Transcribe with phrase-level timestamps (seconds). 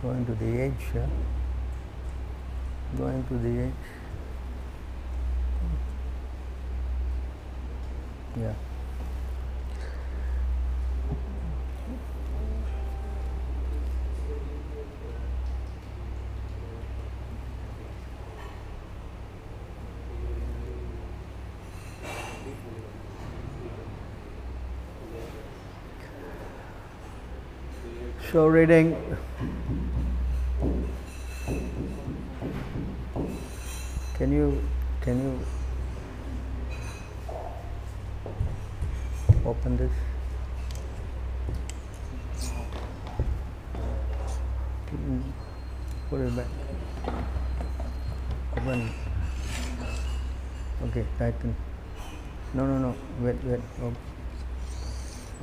[0.00, 1.06] Going to the edge, yeah?
[2.96, 3.72] Going to the edge.
[8.38, 8.52] Yeah.
[28.30, 28.94] So reading
[53.44, 53.92] wait oh.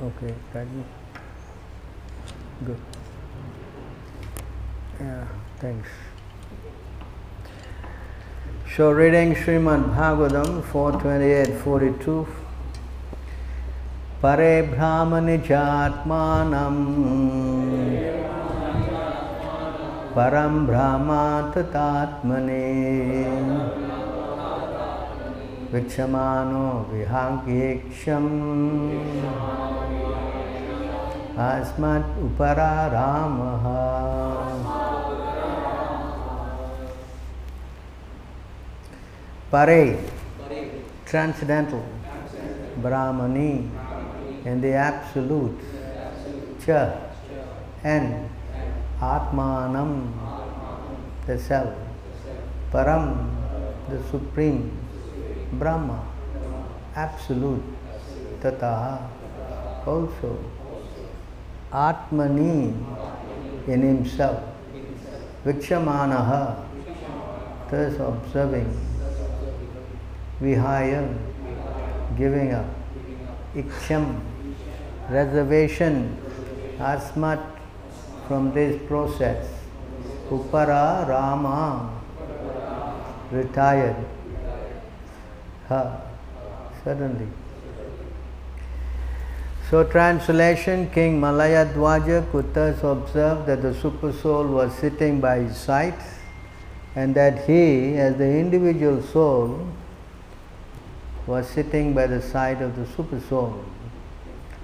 [0.06, 0.84] okay tighten
[2.64, 2.78] Good.
[4.98, 5.26] Yeah,
[5.58, 5.88] thanks.
[8.74, 12.26] So reading Srimad Bhagavatam 428-42
[14.22, 16.76] Pare Brahmani Jatmanam
[20.14, 22.56] Param Brahma Tatatmane
[25.76, 28.26] Vichamano Vihankeksham
[31.36, 33.64] अस्मत् उपरारामः
[39.50, 39.98] Pare,
[41.04, 41.84] transcendental,
[42.80, 43.68] Brahmani,
[44.46, 45.60] and the Absolute,
[46.64, 46.96] Cha,
[47.84, 48.28] and
[48.98, 50.12] Atmanam,
[51.26, 51.74] the Self,
[52.72, 53.28] Param,
[53.88, 54.85] the Supreme,
[55.58, 56.04] Brahma,
[56.94, 57.62] Absolute,
[58.40, 59.08] Tata,
[59.86, 60.38] also
[61.72, 62.74] Atmani
[63.66, 64.42] in himself,
[65.44, 66.64] Vikshamanaha,
[67.70, 68.80] thus observing,
[70.40, 71.16] Vihaya,
[72.16, 72.66] giving up,
[73.54, 74.20] Iksham,
[75.10, 76.16] reservation,
[76.78, 77.42] Asmat
[78.28, 79.46] from this process,
[80.30, 82.02] Upara Rama,
[83.30, 83.96] retired,
[85.68, 86.00] Ha,
[86.84, 87.26] suddenly.
[89.68, 95.56] So translation, King Malayadwaja could thus observe that the super soul was sitting by his
[95.56, 95.98] side
[96.94, 99.66] and that he, as the individual soul,
[101.26, 103.64] was sitting by the side of the super soul.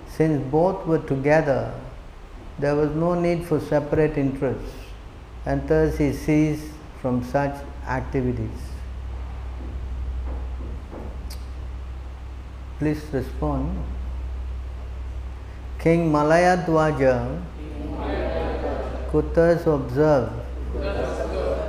[0.09, 1.75] Since both were together,
[2.61, 4.73] there was no need for separate interests
[5.45, 6.69] and thus he ceased
[7.01, 7.57] from such
[7.89, 8.72] activities.
[12.83, 13.79] Please respond.
[15.79, 17.41] King Malayadwaja
[19.13, 20.33] could thus observe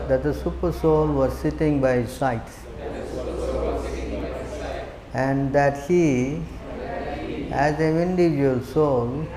[0.07, 2.41] that the super soul was sitting by his side
[5.13, 6.41] and that he,
[7.51, 9.27] as an individual soul,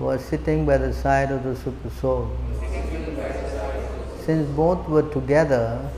[0.00, 2.36] was sitting by the side of the super soul.
[4.26, 5.88] Since both were together,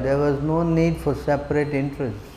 [0.00, 2.33] there was no need for separate interests.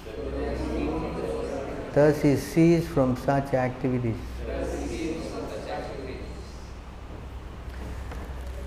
[1.97, 4.17] Thus he ceased from such activities.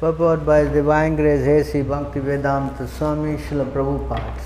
[0.01, 1.83] Purport by His Divine Grace A.C.
[1.83, 4.43] Bhaktivedanta Swami Srila Prabhupada.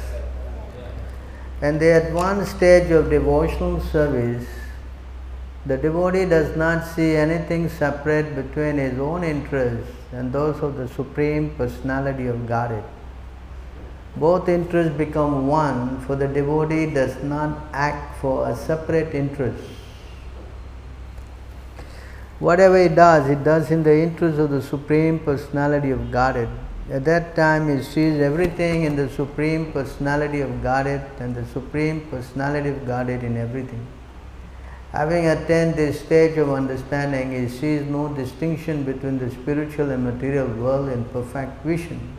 [1.62, 4.47] And the advanced stage of devotional service,
[5.65, 10.89] the devotee does not see anything separate between his own interests and those of the
[10.89, 12.84] Supreme Personality of Godhead.
[14.16, 19.62] Both interests become one, for the devotee does not act for a separate interest.
[22.38, 26.48] Whatever he does, he does in the interest of the Supreme Personality of Godhead.
[26.91, 32.03] At that time, he sees everything in the Supreme Personality of Godhead and the Supreme
[32.10, 33.86] Personality of Godhead in everything.
[34.92, 40.47] Having attained this stage of understanding, he sees no distinction between the spiritual and material
[40.47, 42.14] world in perfect vision.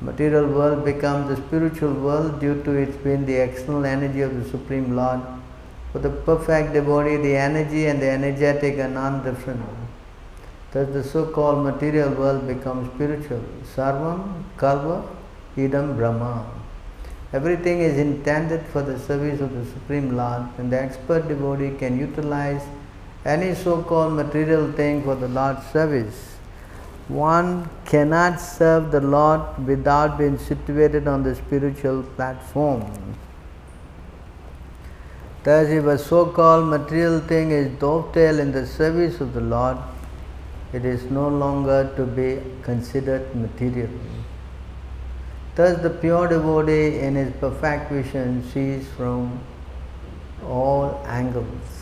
[0.00, 4.48] Material world becomes the spiritual world due to its being the external energy of the
[4.50, 5.20] Supreme Lord.
[5.92, 9.62] For the perfect devotee, the energy and the energetic are non-different.
[10.72, 13.44] Thus the so-called material world becomes spiritual.
[13.76, 15.06] Sarvam Kalva
[15.56, 16.44] Idam Brahma.
[17.32, 21.98] Everything is intended for the service of the Supreme Lord and the expert devotee can
[21.98, 22.62] utilize
[23.24, 26.33] any so-called material thing for the Lord's service.
[27.08, 32.90] One cannot serve the Lord without being situated on the spiritual platform.
[35.42, 39.76] Thus, if a so called material thing is dovetail in the service of the Lord,
[40.72, 43.90] it is no longer to be considered material.
[45.54, 49.38] Thus, the pure devotee in his perfect vision sees from
[50.42, 51.73] all angles.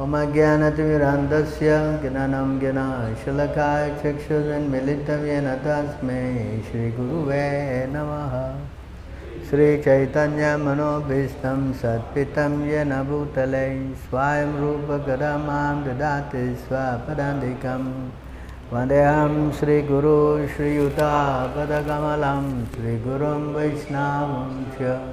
[0.00, 8.54] ओमज्ञानतिमिरान्तस्य ज्ञानं ज्ञानशलकाय चक्षुर्मिलितं येन तस्मै श्रीगुरुवे नमः।
[9.50, 18.08] श्रीचैतन्यमनोभीष्टं सत्पितं येन भूतले स्वयं रूपकदा माँ ददाति स्वपदान्तिकं
[18.72, 23.54] वन्देऽहं श्रीगुरु श्रीयुतापदकमलं, श्रीगुरुं
[24.74, 25.06] च।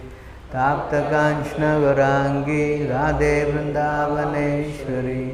[0.53, 5.25] ताप्तकाञ्चनगौराङ्गी राधे वृन्दावनेश्वरी।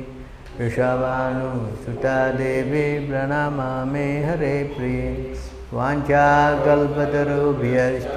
[0.60, 5.34] वृषभानुसुता देवी प्रणमामि हरे प्रिये।
[5.72, 8.16] वाञ्छाकल्पतरुभ्यश्च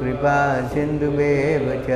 [0.00, 1.88] कृपा सिन्धुभ्येव च।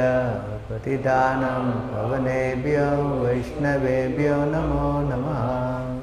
[0.70, 2.88] पतिदानं पवनेभ्यो
[3.24, 5.95] वैष्णवेभ्यो नमो नमः।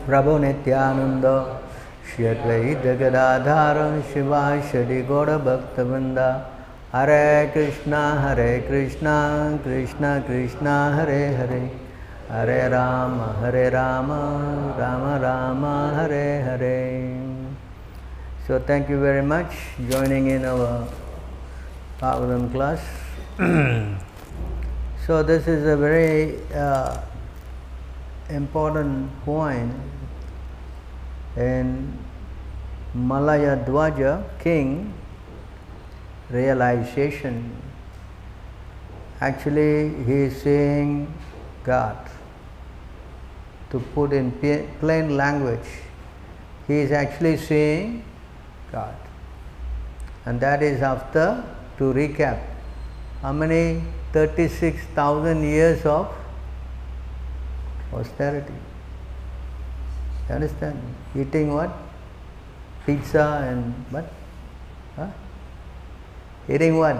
[0.06, 1.26] प्रभु नित्यानंद
[2.10, 3.78] श्री जगदाधार
[4.12, 4.40] शिवा
[4.70, 6.28] शरी गौड़ भक्तवृंदा
[6.92, 9.14] हरे कृष्णा हरे कृष्णा
[9.64, 11.60] कृष्णा कृष्णा, हरे हरे।
[12.30, 14.10] हरे राम हरे Ram
[14.80, 15.64] Ram Ram,
[15.96, 16.80] Hare Hare.
[18.46, 19.54] So thank you very much
[19.90, 20.74] joining in our
[22.02, 22.80] पावन class
[25.06, 26.12] so this is a very
[28.36, 29.72] important point
[31.38, 31.68] and
[32.94, 34.92] Malaya Dwaja king
[36.28, 37.50] realization.
[39.20, 41.12] Actually, he is seeing
[41.64, 41.96] God.
[43.70, 44.32] To put in
[44.80, 45.68] plain language,
[46.66, 48.02] he is actually seeing
[48.72, 48.94] God.
[50.24, 51.44] And that is after,
[51.78, 52.40] to recap,
[53.22, 53.82] how many
[54.12, 56.12] 36,000 years of
[57.92, 58.52] austerity.
[60.28, 60.80] You understand?
[61.16, 61.70] Eating what?
[62.86, 64.12] Pizza and what?
[64.96, 65.08] Huh?
[66.48, 66.96] Eating what?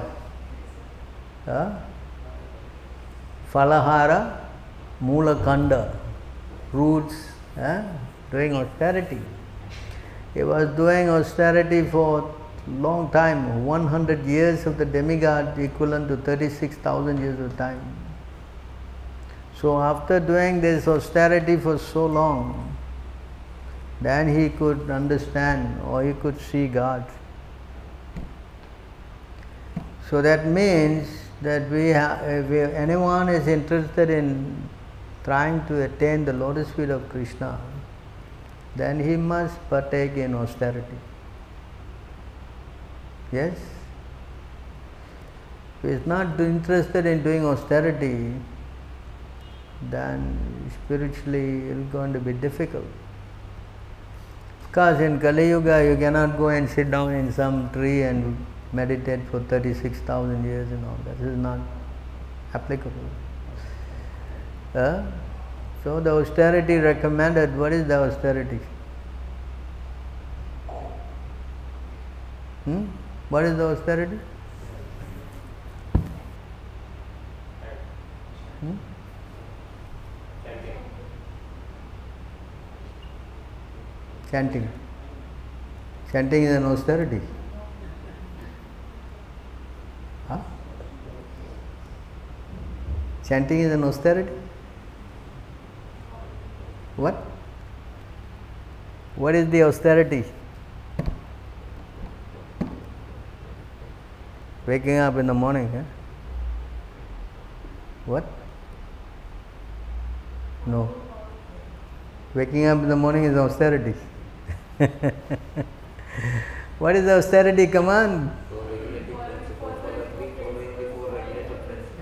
[1.44, 1.72] Huh?
[3.52, 4.38] Falahara,
[5.02, 5.96] Mulakanda,
[6.72, 7.82] roots, huh?
[8.30, 9.20] doing austerity.
[10.34, 12.32] He was doing austerity for
[12.68, 17.80] long time, 100 years of the demigod equivalent to 36,000 years of time.
[19.60, 22.69] So after doing this austerity for so long,
[24.00, 27.04] then he could understand or he could see God.
[30.08, 31.08] So that means
[31.42, 34.68] that we have, if anyone is interested in
[35.22, 37.60] trying to attain the lotus feet of Krishna,
[38.74, 40.98] then he must partake in austerity.
[43.32, 43.56] Yes?
[45.78, 48.34] If he is not interested in doing austerity,
[49.82, 52.84] then spiritually it is going to be difficult.
[54.70, 59.18] Because in Kali Yuga you cannot go and sit down in some tree and meditate
[59.28, 61.18] for 36,000 years and all that.
[61.18, 61.58] This is not
[62.54, 63.10] applicable.
[64.72, 65.02] Uh,
[65.82, 68.60] so the austerity recommended, what is the austerity?
[72.64, 72.84] Hmm?
[73.28, 74.20] What is the austerity?
[78.60, 78.76] Hmm?
[84.30, 84.68] Chanting.
[86.12, 87.20] Chanting is an austerity.
[90.28, 90.38] Huh?
[93.26, 94.30] Chanting is an austerity?
[96.96, 97.14] What?
[99.16, 100.24] What is the austerity?
[104.66, 105.86] Waking up in the morning?
[108.06, 108.24] What?
[110.66, 110.94] No.
[112.34, 113.94] Waking up in the morning is austerity.
[116.78, 118.30] what is the austerity command?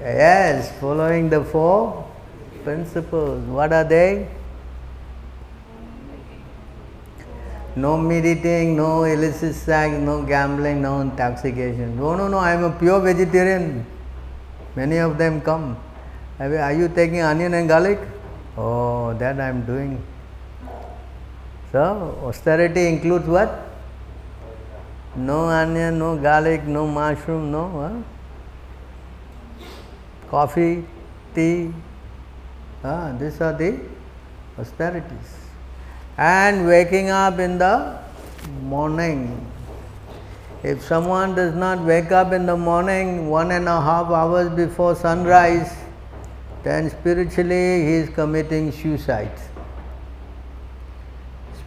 [0.00, 2.06] Yes, following the four
[2.62, 3.44] principles.
[3.46, 4.28] What are they?
[7.74, 11.96] No meditating, no illicit sex, no gambling, no intoxication.
[11.96, 13.84] No, no, no, I am a pure vegetarian.
[14.76, 15.76] Many of them come.
[16.38, 17.98] Are you taking onion and garlic?
[18.56, 20.00] Oh, that I am doing.
[21.72, 23.68] So, austerity includes what?
[25.16, 28.02] No onion, no garlic, no mushroom, no huh?
[30.30, 30.84] coffee,
[31.34, 31.72] tea.
[32.84, 33.80] Ah, these are the
[34.58, 35.34] austerities.
[36.16, 37.98] And waking up in the
[38.62, 39.46] morning.
[40.62, 44.94] If someone does not wake up in the morning one and a half hours before
[44.96, 45.76] sunrise,
[46.64, 49.47] then spiritually he is committing suicide.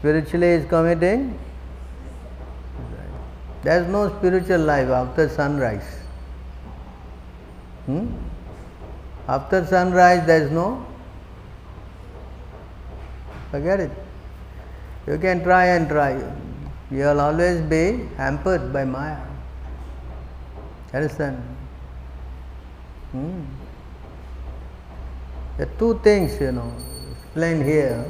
[0.01, 1.37] Spiritually is committing
[3.63, 5.87] there is no spiritual life after sunrise.
[7.85, 8.07] Hmm?
[9.27, 10.85] After sunrise, there is no.
[13.51, 13.91] Forget it.
[15.05, 16.13] You can try and try.
[16.89, 19.17] You will always be hampered by Maya.
[20.93, 21.37] Understand?
[23.11, 23.43] Hmm.
[25.59, 26.73] Are two things, you know,
[27.11, 28.05] explained here.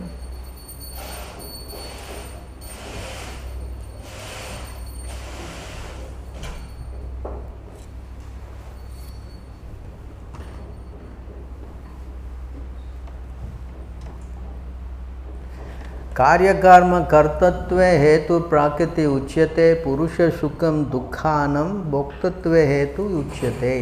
[16.22, 23.76] कार्यकर्म कर्तत्व हेतु प्राकृति उच्यते पुरुष सुखम दुखानम भोक्तत्व हेतु उच्यते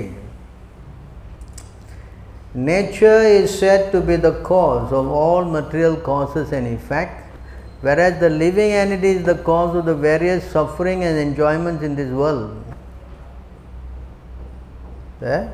[2.55, 7.35] Nature is said to be the cause of all material causes and effect,
[7.81, 12.11] whereas the living entity is the cause of the various suffering and enjoyments in this
[12.11, 12.63] world.
[15.21, 15.47] Eh?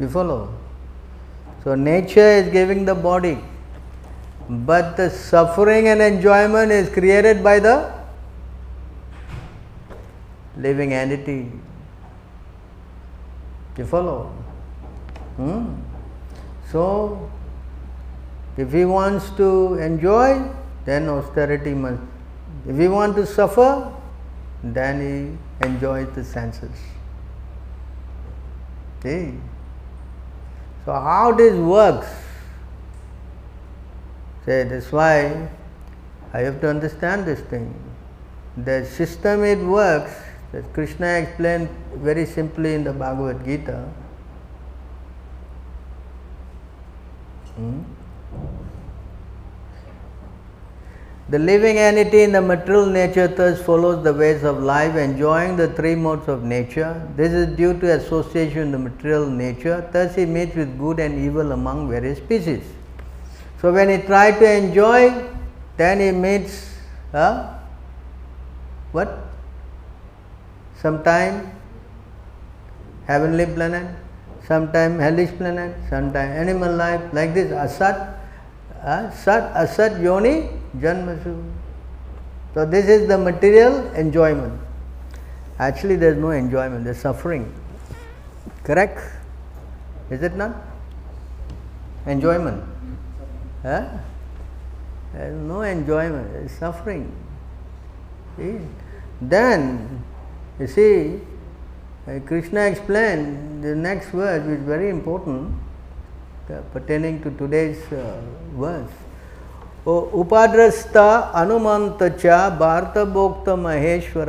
[0.00, 0.52] You follow?
[1.62, 3.38] So, nature is giving the body,
[4.48, 7.92] but the suffering and enjoyment is created by the
[10.56, 11.50] living entity.
[13.76, 14.26] You follow?
[15.36, 15.74] Hmm?
[16.70, 17.30] So,
[18.56, 20.42] if he wants to enjoy,
[20.84, 22.00] then austerity must.
[22.66, 23.92] If he wants to suffer,
[24.62, 26.70] then he enjoys the senses.
[29.02, 29.34] See?
[30.84, 32.08] So, how this works?
[34.44, 35.48] Say, that's why
[36.32, 37.74] I have to understand this thing.
[38.56, 40.12] The system it works,
[40.52, 43.88] that Krishna explained very simply in the Bhagavad Gita.
[47.56, 47.82] Hmm?
[51.28, 55.68] The living entity in the material nature thus follows the ways of life, enjoying the
[55.68, 57.08] three modes of nature.
[57.16, 59.88] This is due to association in the material nature.
[59.92, 62.62] Thus, he meets with good and evil among various species.
[63.62, 65.24] So, when he tries to enjoy,
[65.76, 66.74] then he meets
[67.14, 67.54] uh,
[68.90, 69.20] what?
[70.80, 71.52] Sometime
[73.06, 73.86] heavenly planet,
[74.48, 78.18] sometime hellish planet, sometime animal life, like this asat,
[78.82, 80.50] uh, sat, asat, yoni,
[80.80, 81.38] janmasu.
[82.54, 84.60] So, this is the material enjoyment.
[85.60, 87.54] Actually, there is no enjoyment, there is suffering.
[88.64, 88.98] Correct?
[90.10, 90.52] Is it not?
[92.06, 92.71] Enjoyment.
[93.62, 93.86] Huh?
[95.12, 97.12] There is no enjoyment, there is suffering.
[98.36, 98.58] See?
[99.20, 100.02] Then,
[100.58, 101.20] you see,
[102.08, 105.54] uh, Krishna explained the next verse, which is very important,
[106.50, 108.20] uh, pertaining to today's uh,
[108.58, 108.90] verse.
[109.86, 112.26] उपाद्रस्त Anumant च
[112.58, 114.28] वार्तभोक्त महेश्वर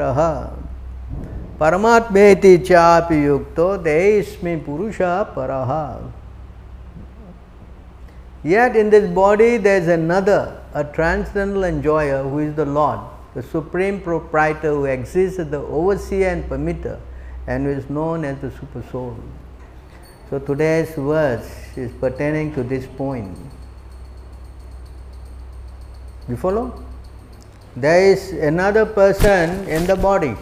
[1.60, 4.98] परमात्मेति चापि युक्तो देस्मि पुरुष
[5.38, 5.52] पर
[8.44, 13.00] Yet in this body there is another, a transcendental enjoyer who is the Lord,
[13.36, 17.00] the supreme proprietor who exists as the overseer and permitter
[17.48, 19.18] and who is known as the super soul.
[20.30, 23.38] So today's verse is pertaining to this point.
[26.28, 26.84] You follow?
[27.76, 30.36] There is another person in the body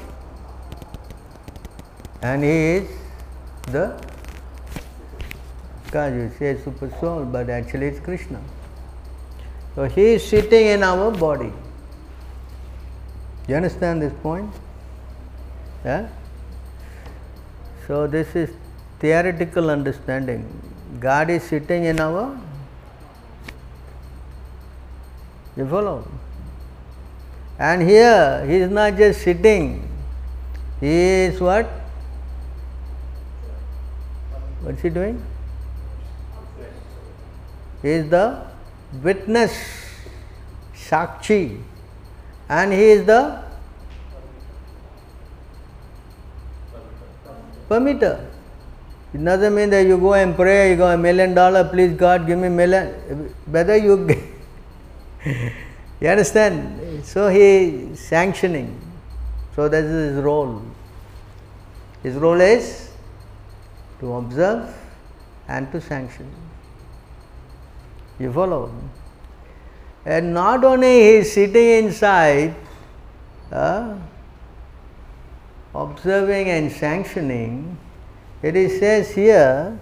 [2.22, 2.90] and he is
[3.68, 4.11] the
[5.92, 8.42] because you say super soul, but actually it's Krishna.
[9.76, 11.52] So he is sitting in our body.
[13.46, 14.50] You understand this point?
[15.84, 16.08] Yeah?
[17.88, 18.52] So this is
[19.00, 20.46] theoretical understanding.
[21.02, 22.40] God is sitting in our
[25.58, 26.10] You follow?
[27.60, 29.90] And here he is not just sitting,
[30.80, 30.94] he
[31.26, 31.66] is what?
[34.62, 35.22] What's he doing?
[37.82, 38.46] He is the
[39.02, 39.54] witness,
[40.76, 41.62] Shakshi,
[42.48, 43.44] and he is the
[47.70, 48.28] permitter.
[49.14, 52.28] It doesn't mean that you go and pray, you go a million dollar, please God
[52.28, 53.34] give me million.
[53.46, 54.08] Whether you
[56.00, 57.06] you understand?
[57.06, 58.80] So he is sanctioning.
[59.56, 60.62] So that is his role.
[62.04, 62.90] His role is
[64.00, 64.74] to observe
[65.48, 66.32] and to sanction.
[68.22, 68.72] You follow?
[70.06, 72.54] And not only he is sitting inside,
[73.52, 73.96] uh,
[75.74, 77.78] observing and sanctioning,
[78.44, 79.80] it is says here,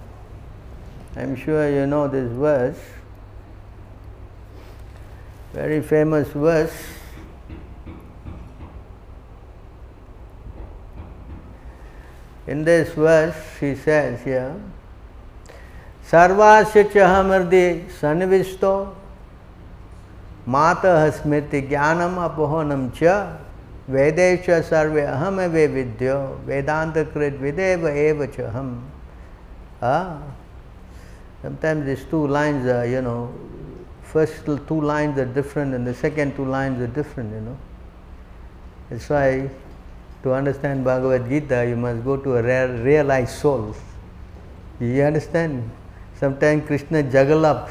[1.17, 2.79] I am sure you know this verse,
[5.51, 6.77] very famous verse.
[12.47, 14.55] In this verse, he says here,
[16.11, 17.67] सर्वास्च हृदय
[18.01, 18.73] सन्विस्तो
[20.47, 23.01] माता स्मृति ज्ञानम अपहनम च।
[23.89, 24.29] वेदे
[24.69, 28.67] सर्वे अहम वे विद्यो वेदांत कृत विदेव एव च हम
[31.85, 33.15] this two lines are you know
[34.13, 37.55] first two lines are different and the second two lines are different you know
[38.95, 39.41] it's why
[40.23, 43.61] to understand Bhagavad Gita you must go to a realise soul
[44.81, 45.61] you understand
[46.19, 47.69] sometimes krishna juggle up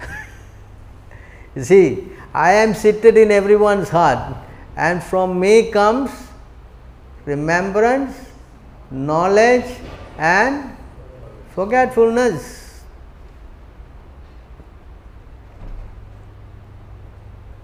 [1.56, 4.36] you see i am seated in everyone's heart
[4.76, 6.10] and from me comes
[7.24, 8.16] remembrance,
[8.90, 9.70] knowledge,
[10.18, 10.76] and
[11.54, 12.82] forgetfulness.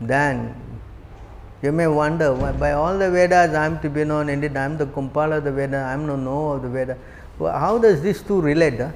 [0.01, 0.55] Then
[1.63, 4.77] you may wonder by all the Vedas I am to be known, indeed I am
[4.77, 6.99] the compiler of the Veda, I am no know of the Veda.
[7.39, 8.79] How does these two relate?
[8.79, 8.91] Huh?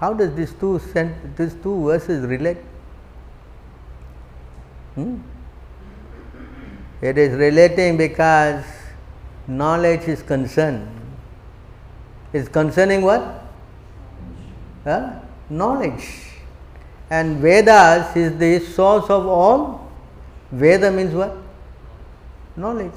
[0.00, 2.56] How does these two, sent, these two verses relate?
[4.94, 5.18] Hmm?
[7.02, 8.64] It is relating because
[9.46, 10.88] knowledge is concerned.
[12.32, 13.44] Is concerning what?
[14.84, 15.20] Huh?
[15.50, 16.30] Knowledge.
[17.10, 19.90] And Vedas is the source of all.
[20.50, 21.36] Veda means what?
[22.56, 22.92] Knowledge.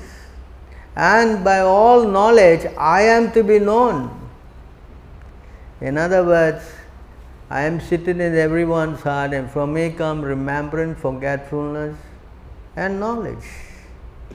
[0.95, 4.09] And by all knowledge, I am to be known.
[5.81, 6.63] In other words,
[7.49, 11.95] I am sitting in everyone's heart, and from me come remembrance, forgetfulness,
[12.75, 13.45] and knowledge.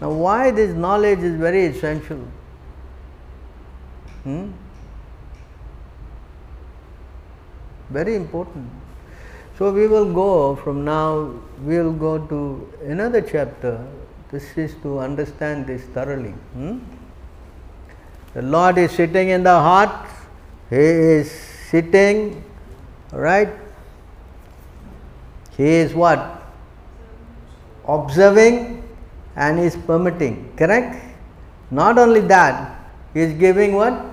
[0.01, 2.21] Now, why this knowledge is very essential?
[4.23, 4.51] Hmm?
[7.90, 8.71] Very important.
[9.59, 11.33] So, we will go from now,
[11.64, 13.85] we will go to another chapter.
[14.31, 16.35] This is to understand this thoroughly.
[16.55, 16.79] Hmm?
[18.35, 20.07] The Lord is sitting in the heart,
[20.71, 21.33] He is
[21.71, 22.44] sitting
[23.12, 23.49] right?
[25.57, 26.42] He is what?
[27.87, 28.83] Observing
[29.37, 31.05] and is permitting, correct?
[31.71, 32.79] Not only that,
[33.14, 34.05] he is giving what?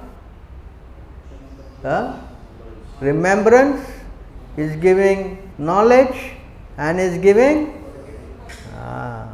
[1.84, 2.20] Uh,
[3.00, 3.86] remembrance,
[4.56, 6.32] he is giving knowledge
[6.78, 7.84] and is giving.
[8.74, 9.34] Ah,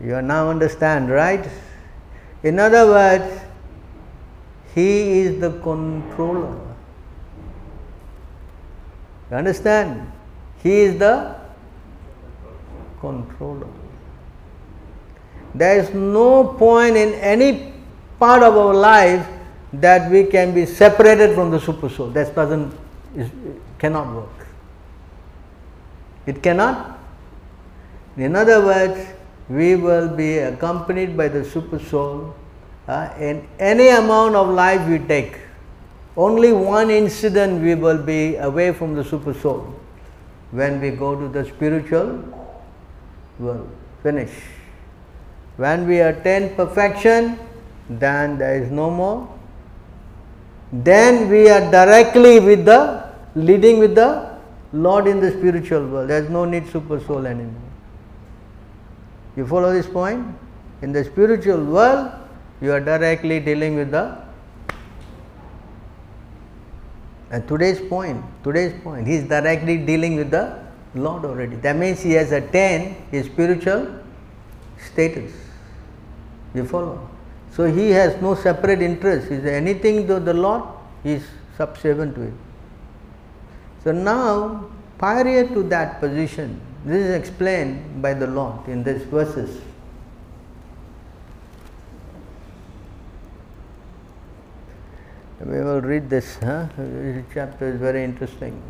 [0.00, 1.48] you now understand, right?
[2.42, 3.40] In other words,
[4.74, 6.71] he is the controller.
[9.32, 10.12] You understand?
[10.62, 11.34] He is the
[13.00, 13.66] controller.
[15.54, 17.72] There is no point in any
[18.18, 19.26] part of our life
[19.72, 22.08] that we can be separated from the super soul.
[22.08, 22.74] That doesn't
[23.16, 23.30] is,
[23.78, 24.46] cannot work.
[26.26, 26.98] It cannot.
[28.18, 29.00] In other words,
[29.48, 32.34] we will be accompanied by the super soul
[32.86, 35.38] uh, in any amount of life we take.
[36.16, 39.74] Only one incident we will be away from the super soul
[40.50, 42.22] when we go to the spiritual
[43.38, 43.68] world.
[44.02, 44.30] Finish.
[45.56, 47.38] When we attain perfection,
[47.88, 49.28] then there is no more.
[50.72, 54.38] Then we are directly with the leading with the
[54.72, 56.10] Lord in the spiritual world.
[56.10, 57.60] There is no need super soul anymore.
[59.36, 60.26] You follow this point?
[60.82, 62.12] In the spiritual world,
[62.60, 64.21] you are directly dealing with the
[67.40, 70.62] Today's point, today's point, he is directly dealing with the
[70.94, 71.56] Lord already.
[71.56, 74.00] That means he has attained his spiritual
[74.78, 75.32] status.
[76.54, 77.08] You follow?
[77.52, 79.30] So he has no separate interest.
[79.30, 80.62] Is anything to the Lord?
[81.02, 81.24] He is
[81.56, 82.34] subservient to it.
[83.82, 86.60] So now prior to that position.
[86.84, 89.60] This is explained by the Lord in these verses.
[95.44, 96.36] We will read this.
[96.36, 96.68] Huh?
[96.76, 98.62] This chapter is very interesting.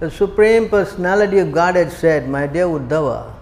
[0.00, 3.32] The Supreme Personality of Godhead said, My dear Uddhava,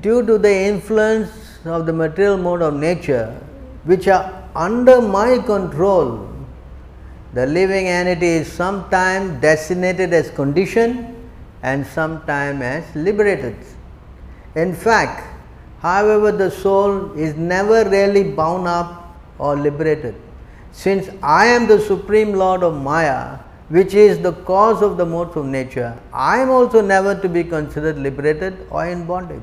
[0.00, 1.30] due to the influence
[1.64, 3.40] of the material mode of nature,
[3.84, 6.28] which are under my control,
[7.32, 11.16] the living entity is sometimes designated as conditioned
[11.62, 13.56] and sometimes as liberated.
[14.54, 15.26] In fact,
[15.80, 20.14] however, the soul is never really bound up or liberated.
[20.72, 23.38] Since I am the Supreme Lord of Maya,
[23.68, 27.44] which is the cause of the modes of nature, I am also never to be
[27.44, 29.42] considered liberated or in bondage.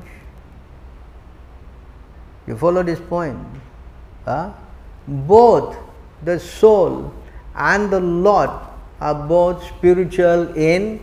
[2.46, 3.38] You follow this point?
[4.24, 4.52] Huh?
[5.06, 5.76] Both
[6.24, 7.12] the soul
[7.54, 8.50] and the Lord
[9.00, 11.00] are both spiritual in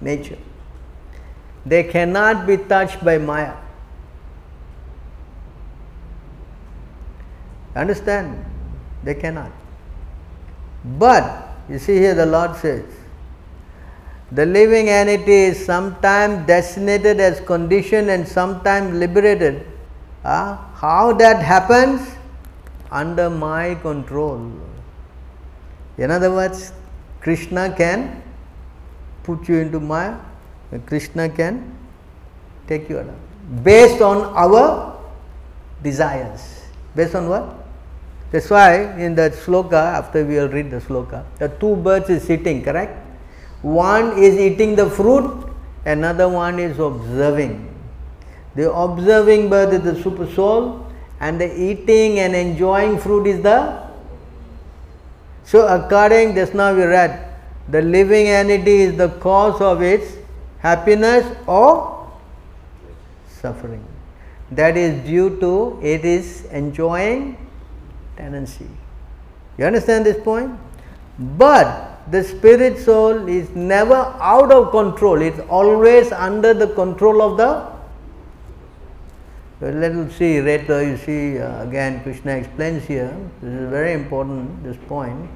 [0.00, 0.38] nature.
[1.66, 3.54] They cannot be touched by Maya.
[7.74, 8.44] Understand?
[9.02, 9.50] They cannot.
[10.84, 12.84] But you see here the Lord says,
[14.30, 19.66] the living entity is sometimes designated as conditioned and sometimes liberated.
[20.24, 22.16] Uh, how that happens?
[22.90, 24.52] Under my control.
[25.98, 26.72] In other words,
[27.20, 28.22] Krishna can
[29.24, 30.16] put you into Maya,
[30.80, 31.76] Krishna can
[32.66, 33.06] take you out.
[33.62, 34.98] Based on our
[35.82, 36.62] desires.
[36.94, 37.66] Based on what?
[38.32, 42.24] That's why in that sloka, after we will read the sloka, the two birds is
[42.24, 42.98] sitting, correct?
[43.62, 45.48] One is eating the fruit,
[45.84, 47.72] another one is observing.
[48.56, 50.86] The observing bird is the super soul,
[51.20, 53.86] and the eating and enjoying fruit is the.
[55.44, 57.32] So, according just now we read,
[57.68, 60.16] the living entity is the cause of its
[60.66, 61.70] happiness or
[63.40, 63.84] suffering.
[64.50, 65.52] That is due to
[65.82, 67.36] it is enjoying
[68.16, 68.68] tendency.
[69.58, 70.58] You understand this point?
[71.18, 74.00] But the spirit soul is never
[74.34, 77.50] out of control, it's always under the control of the.
[79.58, 84.62] Let us see later, you see, uh, again, Krishna explains here, this is very important,
[84.62, 85.30] this point.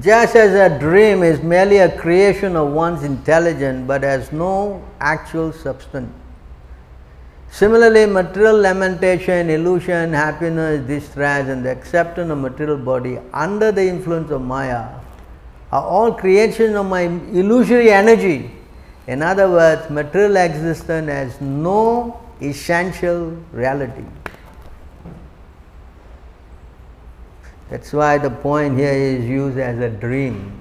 [0.00, 5.50] Just as a dream is merely a creation of one's intelligence but has no actual
[5.50, 6.12] substance.
[7.50, 14.30] Similarly, material lamentation, illusion, happiness, distress, and the acceptance of material body under the influence
[14.30, 14.88] of Maya
[15.72, 18.50] are all creations of my illusory energy.
[19.06, 24.04] In other words, material existence has no essential reality.
[27.70, 30.52] That's why the point here is used as a dream.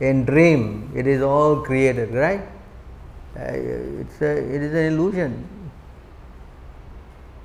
[0.00, 2.40] In dream, it is all created, right?
[3.36, 5.48] Uh, it's a, it is an illusion.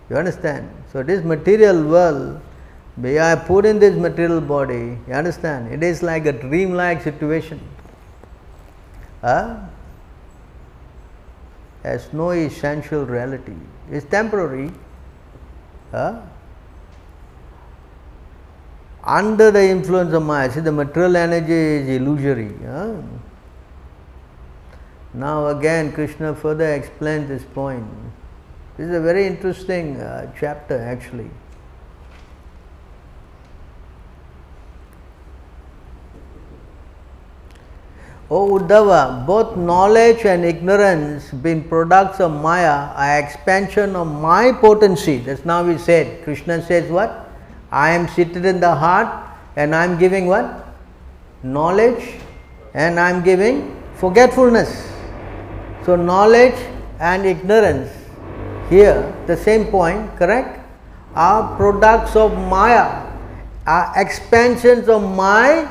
[0.09, 0.69] You understand?
[0.91, 2.41] So, this material world,
[2.97, 5.71] we are put in this material body, you understand?
[5.73, 7.59] It is like a dream-like situation.
[9.21, 9.57] Huh?
[11.83, 13.55] Has no essential reality.
[13.91, 14.71] It's temporary.
[15.91, 16.21] Huh?
[19.07, 20.51] Under the influence of Maya.
[20.51, 22.53] See, the material energy is illusory.
[25.13, 27.87] Now, again, Krishna further explains this point.
[28.75, 31.29] This is a very interesting uh, chapter, actually.
[38.29, 45.17] O Uddhava, both knowledge and ignorance, being products of Maya, are expansion of my potency.
[45.19, 46.25] That's now we said.
[46.25, 47.26] Krishna says what?
[47.71, 49.07] I am seated in the heart
[49.55, 50.65] and I am giving what?
[51.43, 52.15] Knowledge
[52.73, 54.91] and I am giving forgetfulness.
[55.85, 56.55] So, knowledge
[56.99, 57.91] and ignorance
[58.69, 60.59] here the same point correct
[61.15, 63.05] are products of Maya
[63.65, 65.67] are expansions of my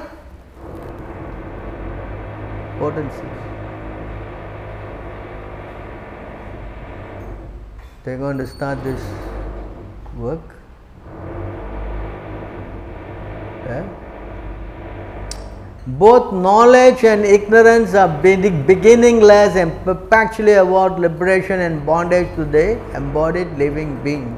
[2.78, 3.22] potency.
[8.04, 9.02] They are going to start this
[10.16, 10.55] work.
[13.68, 13.84] Eh?
[15.86, 23.56] Both knowledge and ignorance are beginningless and perpetually award liberation and bondage to the embodied
[23.56, 24.36] living being.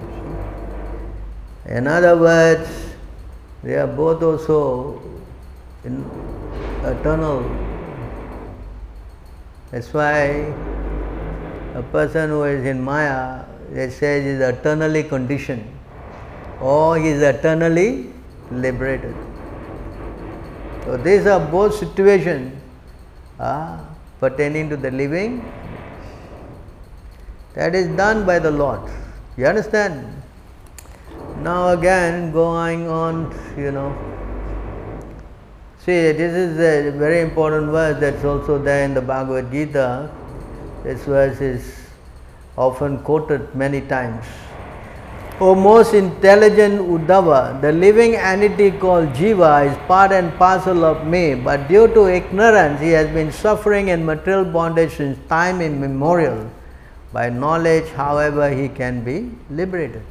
[1.67, 2.89] In other words,
[3.63, 5.03] They are both also
[5.85, 6.05] in
[6.85, 7.43] eternal.
[9.73, 10.55] That's why
[11.75, 15.67] a person who is in Maya, they say is eternally conditioned
[16.61, 18.13] or is eternally
[18.51, 19.15] liberated.
[20.85, 22.61] So these are both situations
[23.39, 23.79] uh,
[24.21, 25.45] pertaining to the living.
[27.55, 28.91] That is done by the Lord.
[29.37, 30.23] You understand?
[31.43, 33.97] Now again going on, you know.
[35.81, 40.11] See, this is a very important verse that's also there in the Bhagavad Gita.
[40.83, 41.77] This verse is
[42.57, 44.25] often quoted many times.
[45.41, 51.37] O most intelligent Uddhava, the living entity called Jiva is part and parcel of me,
[51.37, 56.51] but due to ignorance he has been suffering in material bondage since time immemorial.
[57.13, 60.03] By knowledge, however, he can be liberated.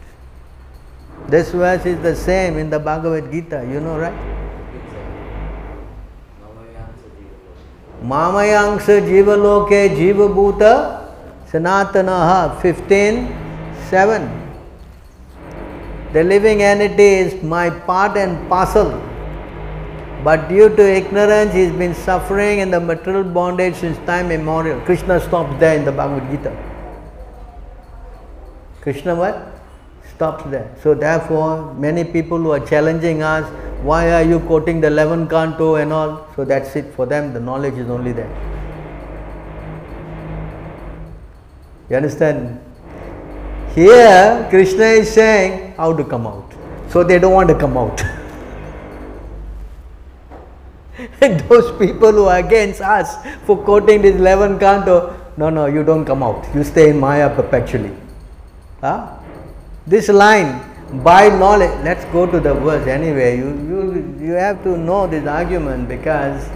[1.27, 4.13] This verse is the same in the Bhagavad Gita, you know, right?
[8.01, 11.11] Mamayangsa Jivaloke Jivabhuta
[11.51, 13.35] Sanatanaha 15
[13.89, 14.46] 7.
[16.17, 18.89] The living entity is my part and parcel.
[20.23, 24.81] But due to ignorance, he has been suffering in the material bondage since time immemorial.
[24.81, 26.57] Krishna stops there in the Bhagavad Gita.
[28.81, 29.61] Krishna what?
[30.15, 30.75] Stops there.
[30.81, 33.47] So therefore, many people who are challenging us,
[33.83, 36.25] why are you quoting the 11th canto and all?
[36.35, 38.33] So that's it for them, the knowledge is only there.
[41.91, 42.66] You understand?
[43.77, 46.51] Here, Krishna is saying how to come out.
[46.89, 48.01] So they don't want to come out.
[51.21, 55.83] and those people who are against us for quoting this 11 canto, no, no, you
[55.83, 56.43] don't come out.
[56.55, 57.91] You stay in Maya perpetually.
[58.81, 59.15] Huh?
[59.85, 60.59] This line,
[61.03, 63.37] by knowledge, let's go to the verse anyway.
[63.37, 66.49] You, you, you have to know this argument because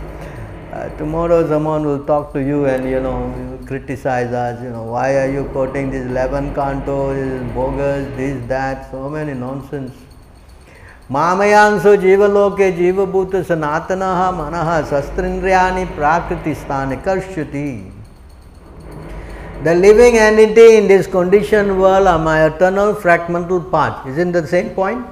[0.73, 5.17] uh, tomorrow someone will talk to you and you know criticize us you know why
[5.17, 9.93] are you quoting this 11 canto this bogus this that so many nonsense
[11.15, 14.01] मामयांसो जीवलोके जीवभूत सनातन
[14.39, 14.55] मन
[14.91, 15.61] शस्त्रेन्द्रिया
[15.99, 17.69] prakriti स्थान कर्ष्यति
[19.65, 24.07] The living entity in this conditioned world are my eternal fragmental part.
[24.07, 25.05] Isn't that the same point?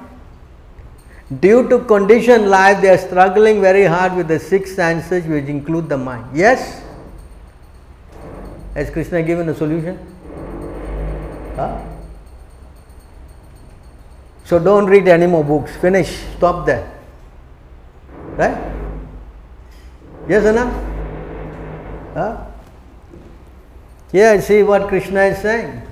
[1.38, 5.88] Due to conditioned life, they are struggling very hard with the six senses, which include
[5.88, 6.24] the mind.
[6.34, 6.82] Yes?
[8.74, 9.98] Has Krishna given a solution?
[11.54, 11.80] Huh?
[14.44, 15.76] So don't read any more books.
[15.76, 16.18] Finish.
[16.36, 16.90] Stop there.
[18.36, 18.58] Right?
[20.28, 20.66] Yes or no?
[22.14, 22.44] Huh?
[24.12, 25.82] Yeah, see what Krishna is saying.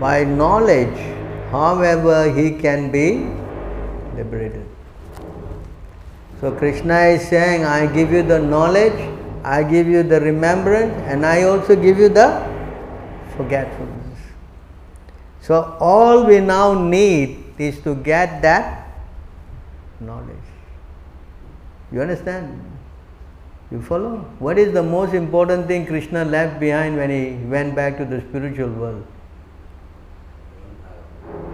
[0.00, 0.98] By knowledge,
[1.50, 3.26] however, he can be
[4.16, 4.66] liberated.
[6.40, 8.98] So Krishna is saying, I give you the knowledge,
[9.44, 12.28] I give you the remembrance, and I also give you the
[13.36, 14.18] forgetfulness.
[15.42, 18.88] So all we now need is to get that
[20.00, 20.48] knowledge.
[21.92, 22.58] You understand?
[23.70, 24.18] You follow?
[24.38, 28.20] What is the most important thing Krishna left behind when he went back to the
[28.22, 29.04] spiritual world?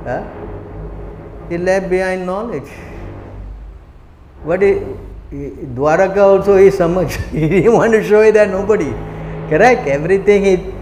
[0.06, 0.22] Huh?
[1.48, 2.70] He left behind knowledge.
[4.44, 4.82] What is
[5.32, 7.16] Dwaraka also is much.
[7.32, 8.90] he didn't want to show it that nobody.
[9.48, 9.88] Correct?
[9.88, 10.72] Everything he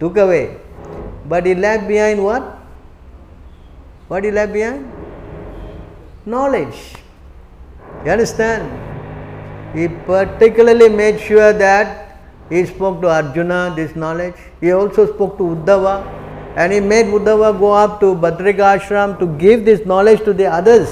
[0.00, 0.56] took away.
[1.28, 2.42] But he left behind what?
[4.08, 4.90] What he left behind?
[6.24, 6.94] Knowledge.
[8.04, 8.66] You understand?
[9.76, 14.34] He particularly made sure that he spoke to Arjuna this knowledge.
[14.60, 16.25] He also spoke to Uddhava
[16.56, 20.46] and he made Uddhava go up to Badrika ashram to give this knowledge to the
[20.46, 20.88] others.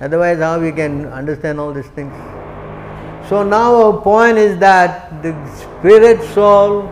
[0.00, 2.12] Otherwise, how we can understand all these things?
[3.28, 6.82] So now our point is that the spirit soul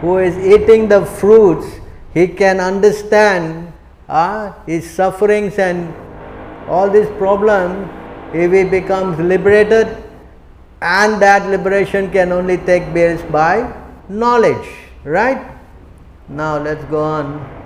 [0.00, 1.66] who is eating the fruits,
[2.14, 3.72] he can understand
[4.08, 5.94] uh, his sufferings and
[6.68, 7.88] all these problems
[8.34, 10.02] if he becomes liberated
[10.80, 13.72] and that liberation can only take place by
[14.08, 14.68] knowledge,
[15.04, 15.51] right?
[16.32, 17.62] Now let's go on.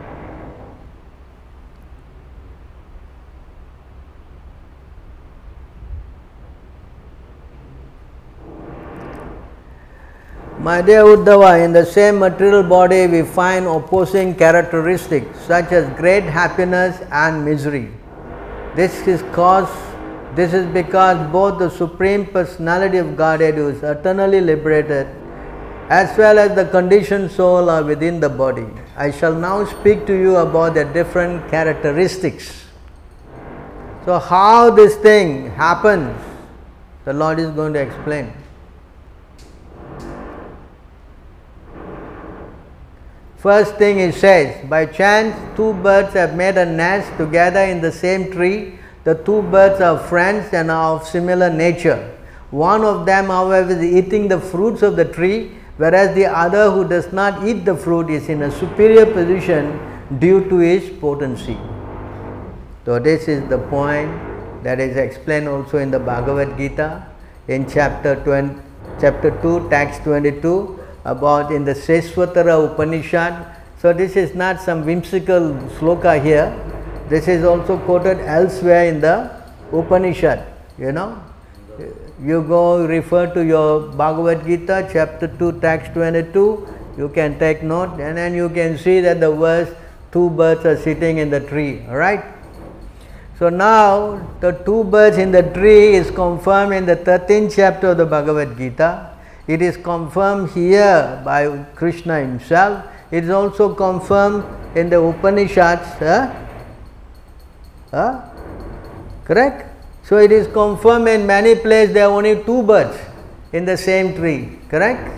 [10.58, 16.24] My dear Uddhava, in the same material body we find opposing characteristics such as great
[16.24, 17.92] happiness and misery.
[18.74, 19.70] This is cause
[20.34, 25.06] this is because both the Supreme Personality of Godhead who is eternally liberated
[25.88, 28.66] as well as the conditioned soul are within the body.
[28.96, 32.64] I shall now speak to you about the different characteristics.
[34.04, 36.16] So, how this thing happens,
[37.04, 38.32] the Lord is going to explain.
[43.38, 47.92] First thing he says, by chance two birds have made a nest together in the
[47.92, 48.76] same tree.
[49.04, 52.12] The two birds are friends and are of similar nature.
[52.50, 56.86] One of them, however, is eating the fruits of the tree, whereas the other, who
[56.88, 59.78] does not eat the fruit, is in a superior position
[60.18, 61.58] due to his potency.
[62.84, 64.10] So, this is the point
[64.62, 67.06] that is explained also in the Bhagavad Gita
[67.48, 68.60] in chapter 20,
[69.00, 73.56] chapter 2, text 22 about in the Svetasvatara Upanishad.
[73.78, 76.54] So, this is not some whimsical sloka here,
[77.08, 79.30] this is also quoted elsewhere in the
[79.72, 80.44] Upanishad.
[80.78, 81.22] You know,
[82.22, 88.00] you go refer to your Bhagavad Gita, chapter 2, text 22, you can take note
[88.00, 89.68] and then you can see that the verse
[90.12, 92.24] two birds are sitting in the tree, alright?
[93.38, 97.98] So now the two birds in the tree is confirmed in the 13th chapter of
[97.98, 99.12] the Bhagavad Gita.
[99.46, 102.86] It is confirmed here by Krishna himself.
[103.10, 104.42] It is also confirmed
[104.74, 105.86] in the Upanishads.
[105.98, 106.34] Huh?
[107.90, 108.22] Huh?
[109.24, 109.75] Correct?
[110.08, 112.96] So it is confirmed in many places there are only two birds
[113.52, 114.58] in the same tree.
[114.68, 115.12] Correct?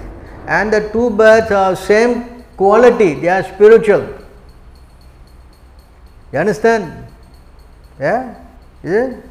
[0.46, 4.08] And the two birds are same quality, they are spiritual.
[6.32, 7.06] You understand?
[8.00, 8.34] Yeah?
[8.82, 9.24] Is it?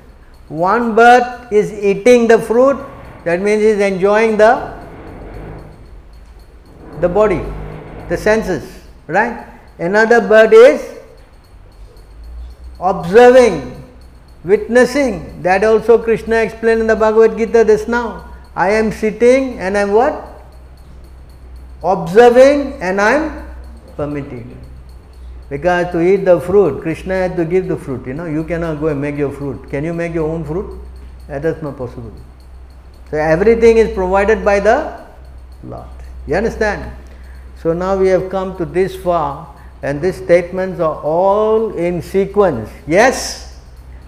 [0.47, 2.77] One bird is eating the fruit,
[3.25, 4.77] that means he is enjoying the
[7.01, 7.41] the body,
[8.09, 8.63] the senses,
[9.07, 9.45] right?
[9.79, 10.81] Another bird is
[12.79, 13.76] observing,
[14.43, 15.41] witnessing.
[15.41, 18.33] That also Krishna explained in the Bhagavad Gita this now.
[18.55, 20.23] I am sitting and I am what?
[21.83, 23.47] Observing and I am
[23.95, 24.57] permitting.
[25.49, 28.05] Because to eat the fruit, Krishna had to give the fruit.
[28.05, 29.69] You know, you cannot go and make your fruit.
[29.69, 30.81] Can you make your own fruit?
[31.27, 32.11] That is not possible.
[33.09, 35.05] So everything is provided by the
[35.63, 35.87] Lord.
[36.25, 36.91] You understand?
[37.61, 42.69] So now we have come to this far, and these statements are all in sequence.
[42.85, 43.46] Yes,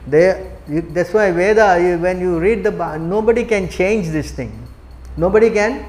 [0.08, 0.52] they.
[0.68, 1.80] You, that's why Veda.
[1.82, 4.52] You, when you read the, nobody can change this thing.
[5.18, 5.86] Nobody can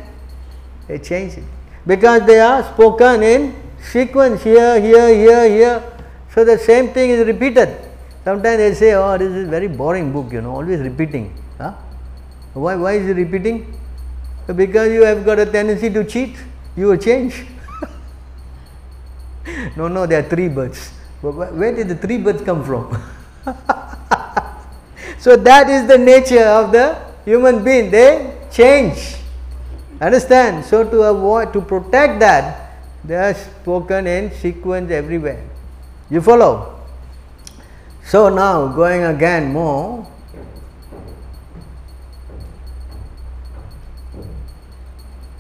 [0.90, 1.44] they change it
[1.86, 5.82] because they are spoken in sequence here, here, here, here.
[6.34, 7.68] So the same thing is repeated.
[8.24, 11.32] Sometimes they say, "Oh, this is very boring book," you know, always repeating.
[11.58, 11.72] Huh?
[12.54, 12.74] Why?
[12.74, 13.60] Why is it repeating?
[14.62, 16.36] Because you have got a tendency to cheat,
[16.76, 17.44] you will change.
[19.76, 20.90] no, no, there are three birds.
[21.22, 23.00] But where did the three birds come from?
[25.20, 27.90] so that is the nature of the human being.
[27.90, 29.16] They change.
[30.00, 30.64] Understand?
[30.64, 35.44] So to avoid, to protect that, they are spoken in sequence everywhere.
[36.08, 36.80] You follow?
[38.04, 40.06] So now going again more.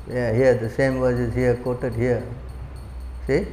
[0.06, 2.22] Yeah, here the same verse is here quoted here.
[3.26, 3.46] See?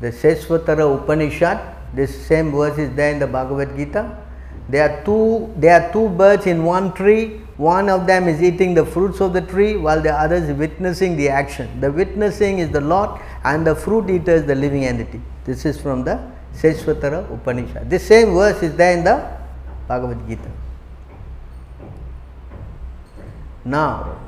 [0.00, 1.60] The Svetasvatara Upanishad,
[1.92, 4.27] this same verse is there in the Bhagavad Gita.
[4.68, 7.40] There are two there are two birds in one tree.
[7.56, 11.16] One of them is eating the fruits of the tree while the other is witnessing
[11.16, 11.80] the action.
[11.80, 15.20] The witnessing is the Lord and the fruit eater is the living entity.
[15.44, 16.20] This is from the
[16.54, 17.88] Svetasvatara Upanishad.
[17.88, 19.28] This same verse is there in the
[19.88, 20.50] Bhagavad Gita.
[23.64, 24.18] Now,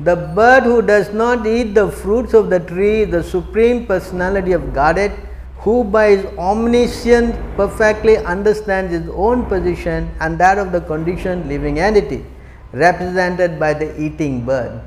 [0.00, 4.72] the bird who does not eat the fruits of the tree, the supreme personality of
[4.74, 5.12] Godhead,
[5.62, 11.78] who by his omniscience perfectly understands his own position and that of the conditioned living
[11.78, 12.24] entity,
[12.72, 14.80] represented by the eating bird.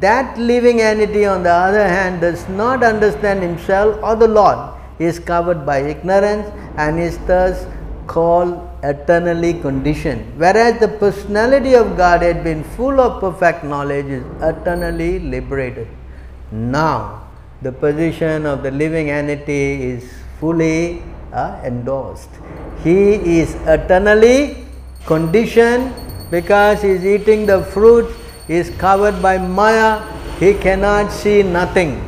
[0.00, 4.58] That living entity, on the other hand, does not understand himself or the Lord.
[4.98, 7.66] He is covered by ignorance and is thus
[8.06, 10.38] called eternally conditioned.
[10.38, 15.88] Whereas the personality of God had been full of perfect knowledge is eternally liberated.
[16.52, 17.28] Now,
[17.62, 22.30] the position of the living entity is fully uh, endorsed.
[22.82, 24.64] He is eternally
[25.06, 25.94] conditioned
[26.30, 28.06] because he is eating the fruit,
[28.46, 30.02] he is covered by Maya,
[30.38, 32.04] he cannot see nothing.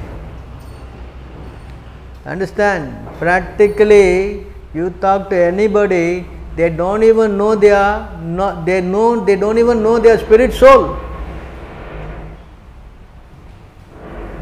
[2.24, 2.94] Understand?
[3.18, 6.26] Practically, you talk to anybody,
[6.56, 10.98] they don't even know their not they know they don't even know their spirit soul.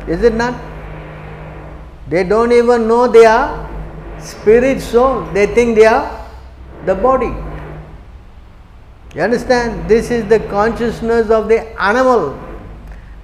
[0.06, 0.54] Is it not?
[2.08, 3.67] They don't even know their
[4.20, 5.22] spirit soul.
[5.32, 6.26] They think they are
[6.84, 7.34] the body.
[9.14, 9.88] You understand?
[9.88, 12.38] This is the consciousness of the animal.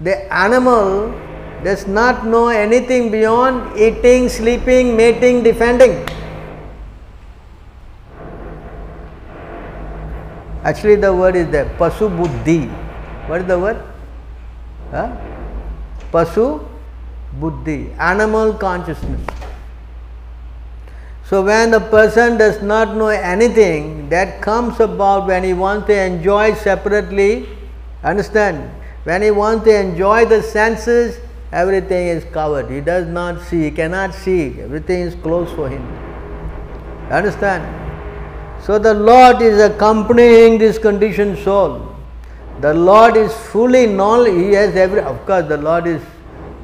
[0.01, 1.12] The animal
[1.62, 6.07] does not know anything beyond eating, sleeping, mating, defending.
[10.64, 12.66] Actually, the word is there, pasu buddhi.
[13.28, 13.82] What is the word?
[14.90, 15.14] Huh?
[16.11, 16.66] Pasu
[17.38, 19.20] buddhi, animal consciousness.
[21.27, 25.99] So, when the person does not know anything, that comes about when he wants to
[25.99, 27.49] enjoy separately.
[28.03, 28.70] Understand?
[29.05, 31.18] When he wants to enjoy the senses,
[31.51, 32.70] everything is covered.
[32.70, 35.83] He does not see, he cannot see, everything is closed for him.
[37.11, 37.64] Understand?
[38.62, 41.95] So the Lord is accompanying this conditioned soul.
[42.61, 44.35] The Lord is fully knowledge.
[44.35, 45.01] He has every.
[45.01, 46.03] Of course, the Lord is,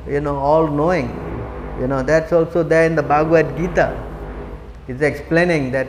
[0.07, 1.09] you know, all knowing.
[1.81, 4.10] You know that's also there in the Bhagavad Gita.
[4.91, 5.87] It's explaining that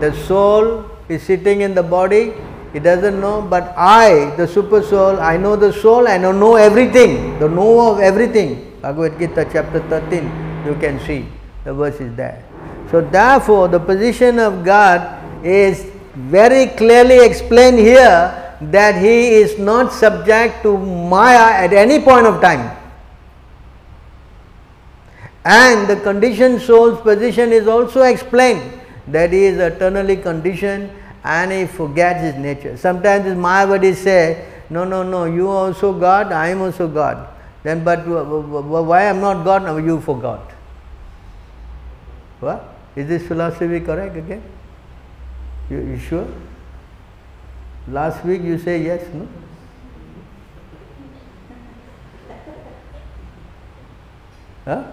[0.00, 2.34] the soul is sitting in the body.
[2.72, 6.08] He doesn't know, but I, the super soul, I know the soul.
[6.08, 7.38] I know everything.
[7.38, 8.74] The know of everything.
[8.82, 10.26] Bhagavad Gita, chapter thirteen.
[10.66, 11.28] You can see
[11.62, 12.42] the verse is there.
[12.90, 15.06] So therefore, the position of God
[15.46, 18.34] is very clearly explained here
[18.74, 22.74] that he is not subject to Maya at any point of time.
[25.44, 30.90] And the conditioned soul's position is also explained that he is eternally conditioned
[31.22, 32.76] and he forgets his nature.
[32.76, 37.28] Sometimes this Mayavadis say, no, no, no, you are also God, I am also God.
[37.62, 39.62] Then, but why I am not God?
[39.62, 40.50] Now you forgot.
[42.40, 42.76] What?
[42.96, 44.42] Is this philosophy correct again?
[45.70, 46.26] You, you sure?
[47.88, 49.28] Last week you say yes, no?
[54.64, 54.84] Huh?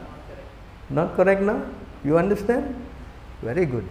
[0.92, 1.66] Not correct now?
[2.04, 2.76] You understand?
[3.42, 3.88] Very good.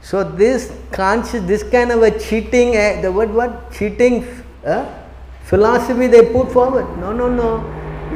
[0.00, 3.72] So this conscious, this kind of a cheating, uh, the word what?
[3.72, 4.26] Cheating
[4.64, 4.86] uh,
[5.44, 6.86] philosophy they put forward.
[6.98, 7.50] No, no, no.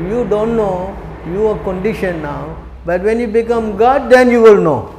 [0.08, 0.96] You don't know.
[1.26, 2.56] You are conditioned now.
[2.84, 4.98] But when you become God, then you will know.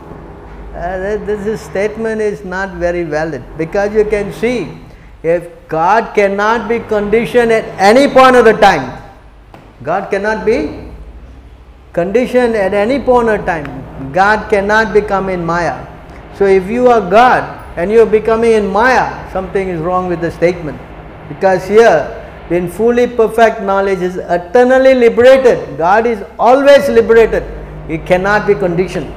[0.75, 4.77] Uh, this statement is not very valid because you can see
[5.21, 9.01] if God cannot be conditioned at any point of the time,
[9.83, 10.82] God cannot be
[11.93, 14.11] conditioned at any point of time.
[14.11, 15.87] God cannot become in Maya.
[16.35, 17.43] So if you are God
[17.77, 20.81] and you are becoming in Maya, something is wrong with the statement.
[21.29, 22.19] Because here,
[22.49, 25.77] in fully perfect knowledge is eternally liberated.
[25.77, 27.43] God is always liberated.
[27.87, 29.13] He cannot be conditioned.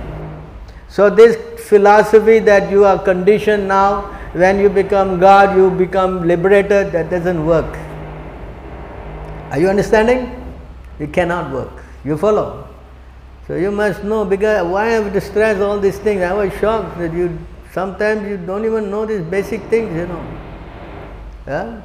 [0.89, 1.37] So this
[1.69, 7.45] philosophy that you are conditioned now, when you become God, you become liberated, that doesn't
[7.45, 7.77] work.
[9.51, 10.43] Are you understanding?
[10.99, 11.83] It cannot work.
[12.05, 12.66] You follow?
[13.47, 16.23] So you must know because why I have to stress all these things.
[16.23, 17.39] I was shocked that you
[17.73, 20.25] sometimes you don't even know these basic things, you know.
[21.47, 21.83] Yeah?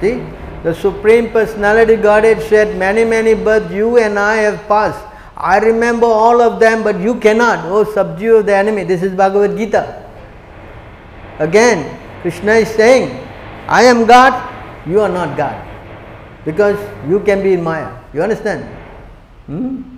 [0.00, 0.22] See?
[0.64, 5.04] The Supreme Personality Godhead said, Many, many births you and I have passed.
[5.36, 7.66] I remember all of them, but you cannot.
[7.66, 8.82] Oh, subdue the enemy.
[8.82, 10.02] This is Bhagavad Gita.
[11.38, 13.14] Again, Krishna is saying,
[13.68, 14.32] I am God,
[14.88, 15.54] you are not God.
[16.44, 17.92] Because you can be in Maya.
[18.14, 18.64] You understand?
[19.46, 19.95] Hmm?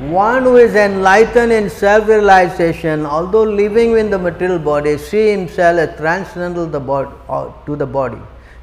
[0.00, 5.78] One who is enlightened in self realization, although living in the material body, see himself
[5.78, 8.18] as transcendental to the body.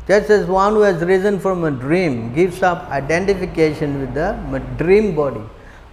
[0.07, 4.35] Just as one who has risen from a dream gives up identification with the
[4.77, 5.43] dream body.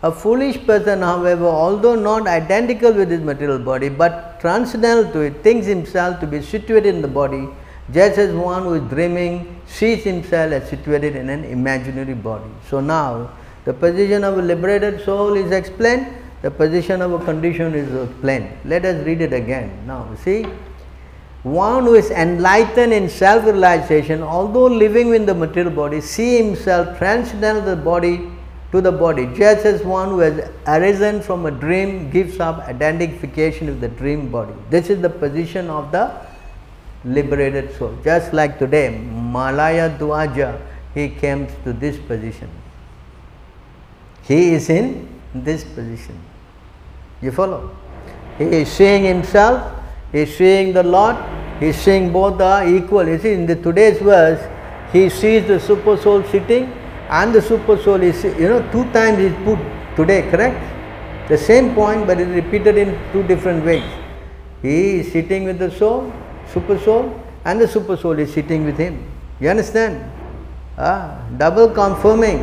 [0.03, 5.43] A foolish person, however, although not identical with his material body but transcendental to it,
[5.43, 7.51] thinks himself to be situated in the body,
[7.93, 12.51] just as one who is dreaming sees himself as situated in an imaginary body.
[12.71, 13.31] So now,
[13.65, 16.07] the position of a liberated soul is explained,
[16.43, 18.51] the position of a condition is explained.
[18.65, 19.87] Let us read it again.
[19.87, 20.45] Now, see,
[21.43, 26.99] one who is enlightened in self realization, although living in the material body, see himself
[26.99, 28.31] transcendental the body
[28.73, 33.69] to the body, just as one who has arisen from a dream gives up identification
[33.69, 34.53] with the dream body.
[34.69, 36.13] This is the position of the
[37.05, 37.97] liberated soul.
[38.03, 40.61] Just like today, Malaya Dwaja,
[40.95, 42.51] he came to this position.
[44.27, 46.19] He is in this position.
[47.21, 47.77] You follow?
[48.39, 51.17] He is seeing himself he is seeing the Lord,
[51.59, 53.09] he is seeing both are equal.
[53.09, 54.41] You see, in the today's verse,
[54.93, 56.73] he sees the super soul sitting
[57.11, 59.59] and the super soul is, you know, two times is put
[59.97, 60.63] today, correct?
[61.29, 63.83] The same point, but it is repeated in two different ways.
[64.63, 66.13] He is sitting with the soul,
[66.53, 69.05] super soul, and the super soul is sitting with him.
[69.41, 69.99] You understand?
[70.79, 72.39] Ah, double confirming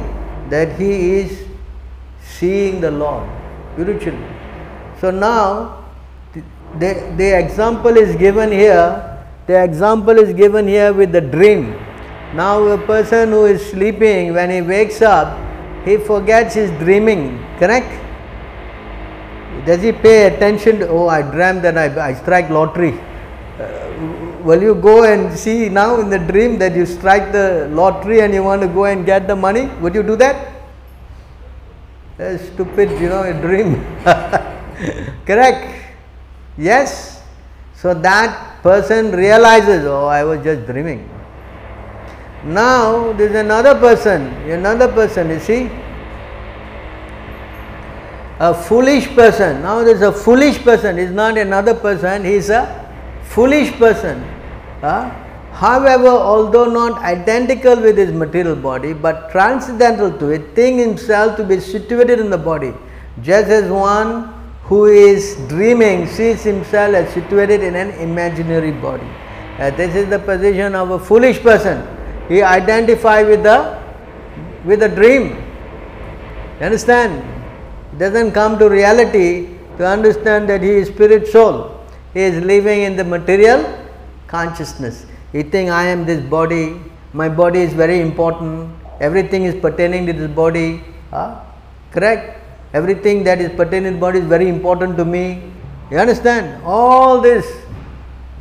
[0.49, 1.47] that he is
[2.41, 3.29] seeing the Lord
[3.73, 4.27] spiritually.
[4.99, 5.85] So now
[6.81, 8.89] the, the example is given here
[9.47, 11.75] The example is given here with the dream.
[12.35, 15.37] Now, a person who is sleeping, when he wakes up,
[15.83, 17.89] he forgets his dreaming, correct?
[19.65, 22.93] Does he pay attention to, oh, I dreamt that I, I strike lottery?
[23.59, 23.89] Uh,
[24.43, 28.33] will you go and see now in the dream that you strike the lottery and
[28.33, 29.65] you want to go and get the money?
[29.81, 30.60] Would you do that?
[32.21, 33.83] Stupid, you know, a dream.
[35.25, 35.73] correct?
[36.55, 37.23] Yes?
[37.73, 41.09] So that person realizes, oh, I was just dreaming.
[42.43, 45.69] Now there is another person, another person, you see.
[48.39, 49.63] A foolish person.
[49.63, 52.89] Now there is a foolish person, is not another person, he is a
[53.23, 54.23] foolish person.
[54.83, 55.09] Uh,
[55.51, 61.43] however, although not identical with his material body, but transcendental to it, think himself to
[61.43, 62.73] be situated in the body,
[63.21, 64.33] just as one
[64.63, 69.07] who is dreaming sees himself as situated in an imaginary body.
[69.59, 71.85] Uh, this is the position of a foolish person
[72.31, 73.77] he identifies with the
[74.63, 75.23] with the dream.
[76.59, 77.21] You understand?
[77.97, 81.85] Doesn't come to reality to understand that he is spirit soul.
[82.13, 83.65] He is living in the material
[84.27, 85.05] consciousness.
[85.31, 86.79] He think I am this body,
[87.13, 90.83] my body is very important, everything is pertaining to this body.
[91.09, 91.39] Huh?
[91.91, 92.39] Correct?
[92.73, 95.41] Everything that is pertaining to body is very important to me.
[95.89, 96.63] You understand?
[96.63, 97.45] All this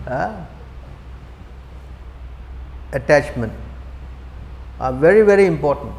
[0.07, 0.45] huh?
[2.93, 3.53] attachment
[4.79, 5.93] are very very important.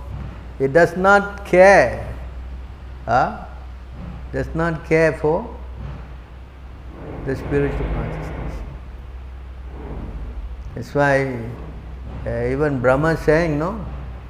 [0.60, 2.08] It does not care,
[3.08, 3.46] uh,
[4.32, 5.58] does not care for
[7.26, 8.31] the spiritual consciousness.
[10.76, 11.38] That's why
[12.26, 13.84] uh, even Brahma saying, no,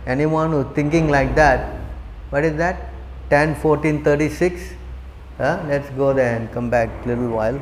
[0.07, 1.79] anyone who thinking like that,
[2.31, 2.89] what is that?
[3.29, 4.73] 10, 14, 36.
[5.39, 7.61] Uh, let's go there and come back a little while.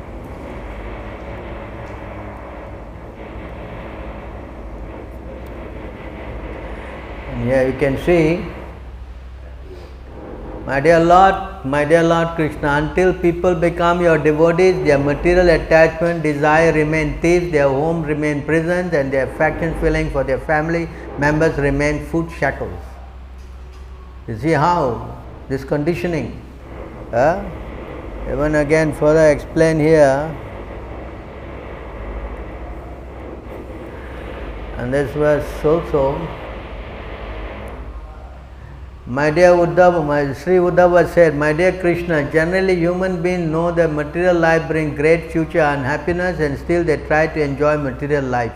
[7.32, 8.44] And Here you can see,
[10.66, 16.22] my dear Lord, my dear Lord Krishna, until people become your devotees, their material attachment,
[16.22, 20.88] desire remain thieves, their home remain prisons, and their affection feeling for their family
[21.18, 22.78] members remain food shackles.
[24.28, 25.16] You see how
[25.48, 26.40] this conditioning,
[27.12, 27.42] uh,
[28.30, 30.36] even again further explain here,
[34.76, 36.16] and this verse also
[39.10, 43.90] my dear Uddhava, my Sri Uddhava said, My dear Krishna, generally human beings know that
[43.92, 48.52] material life brings great future unhappiness and still they try to enjoy material life.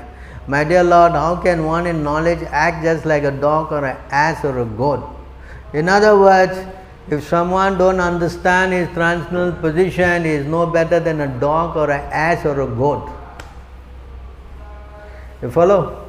[0.46, 3.96] My dear Lord, how can one in knowledge act just like a dog or an
[4.10, 5.02] ass or a goat?
[5.72, 6.56] In other words,
[7.10, 11.90] if someone don't understand his transcendental position, he is no better than a dog or
[11.90, 13.10] an ass or a goat.
[15.42, 16.03] You follow?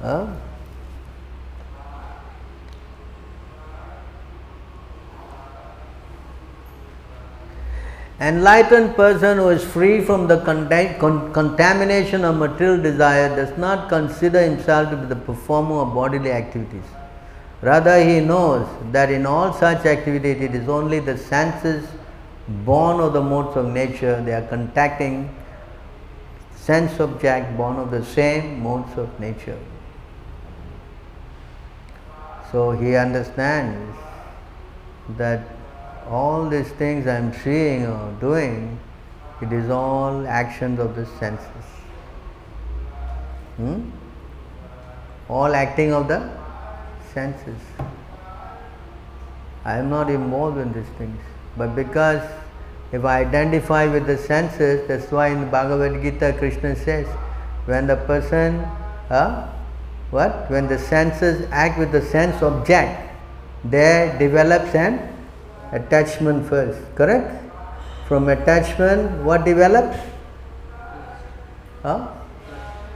[0.00, 0.26] Huh?
[8.20, 14.42] Enlightened person who is free from the con- contamination of material desire does not consider
[14.42, 16.82] himself to be the performer of bodily activities.
[17.62, 21.88] Rather, he knows that in all such activities it is only the senses
[22.48, 25.34] born of the modes of nature, they are contacting
[26.56, 29.58] sense object born of the same modes of nature.
[32.50, 33.96] So he understands
[35.16, 35.46] that
[36.08, 38.78] all these things I am seeing or doing,
[39.42, 41.64] it is all actions of the senses.
[43.56, 43.90] Hmm?
[45.28, 46.30] All acting of the
[47.12, 47.60] senses.
[49.64, 51.18] I am not involved in these things.
[51.56, 52.22] But because
[52.92, 57.06] if I identify with the senses, that's why in Bhagavad Gita Krishna says,
[57.66, 58.60] when the person
[59.10, 59.52] uh,
[60.10, 60.50] what?
[60.50, 63.10] When the senses act with the sense object,
[63.64, 65.00] there develops an
[65.72, 67.44] attachment first, correct?
[68.06, 69.98] From attachment, what develops?
[71.82, 72.08] Huh?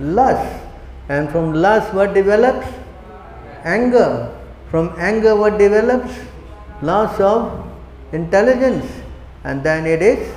[0.00, 0.62] Lust.
[1.08, 2.66] And from lust, what develops?
[3.64, 4.34] Anger.
[4.70, 6.14] From anger, what develops?
[6.80, 7.66] Loss of
[8.12, 8.86] intelligence.
[9.44, 10.32] And then it is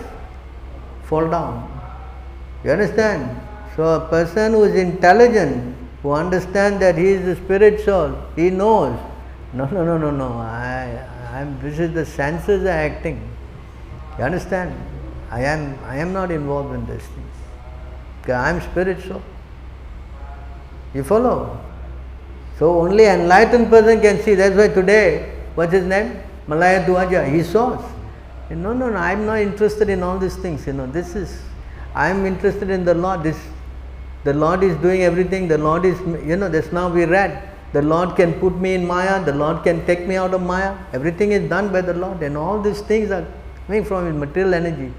[1.04, 1.72] fall down.
[2.64, 3.40] You understand?
[3.76, 5.75] So, a person who is intelligent
[6.06, 8.96] who understand that he is the spirit soul, he knows.
[9.54, 10.34] No, no, no, no, no.
[10.38, 11.04] I,
[11.34, 11.60] I am.
[11.64, 13.28] This is the senses are acting.
[14.20, 14.76] You understand?
[15.32, 15.80] I am.
[15.84, 17.36] I am not involved in these things.
[18.28, 19.24] I am spirit soul.
[20.94, 21.60] You follow?
[22.60, 24.36] So only enlightened person can see.
[24.36, 26.22] That's why today, what's his name?
[26.46, 27.28] Malaya Dwaja.
[27.34, 27.84] He saw.
[28.52, 30.86] No, no, no, I am not interested in all these things, you know.
[30.86, 31.42] This is,
[31.96, 33.24] I am interested in the Lord.
[33.24, 33.40] This,
[34.26, 35.48] the Lord is doing everything.
[35.48, 37.50] The Lord is, you know, that's now we read.
[37.74, 39.24] The Lord can put me in Maya.
[39.24, 40.76] The Lord can take me out of Maya.
[40.94, 43.26] Everything is done by the Lord, and all these things are
[43.68, 44.92] coming from His material energy.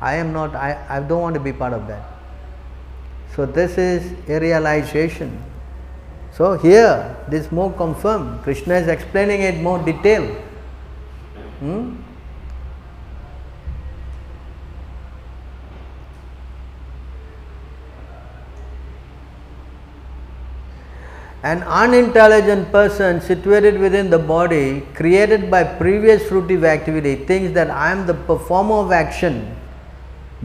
[0.00, 2.02] I am not, I, I don't want to be part of that.
[3.36, 5.40] So, this is a realization.
[6.32, 8.42] So, here, this more confirmed.
[8.42, 10.24] Krishna is explaining it more detail.
[11.60, 11.96] Hmm?
[21.44, 27.92] An unintelligent person situated within the body, created by previous fruitive activity, thinks that I
[27.92, 29.54] am the performer of action.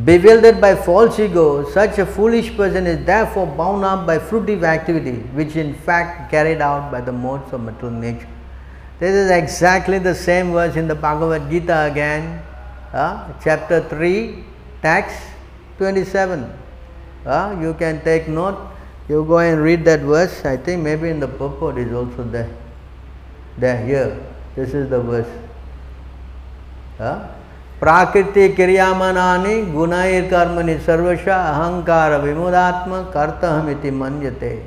[0.03, 5.19] Bewildered by false ego, such a foolish person is therefore bound up by fruitive activity,
[5.39, 8.27] which in fact carried out by the modes of material nature.
[8.99, 12.43] This is exactly the same verse in the Bhagavad Gita again,
[12.91, 14.43] uh, chapter 3,
[14.81, 15.15] text
[15.77, 16.51] 27.
[17.25, 18.68] Uh, you can take note
[19.09, 22.49] you go and read that verse, I think maybe in the purport is also there.
[23.57, 24.23] There, here.
[24.55, 25.27] This is the verse.
[27.79, 34.63] Prakriti kriyamanani gunair karmani sarvasha ahankara vimudatma kartahamiti manyate.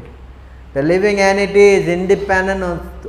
[0.74, 2.62] The living entity is independent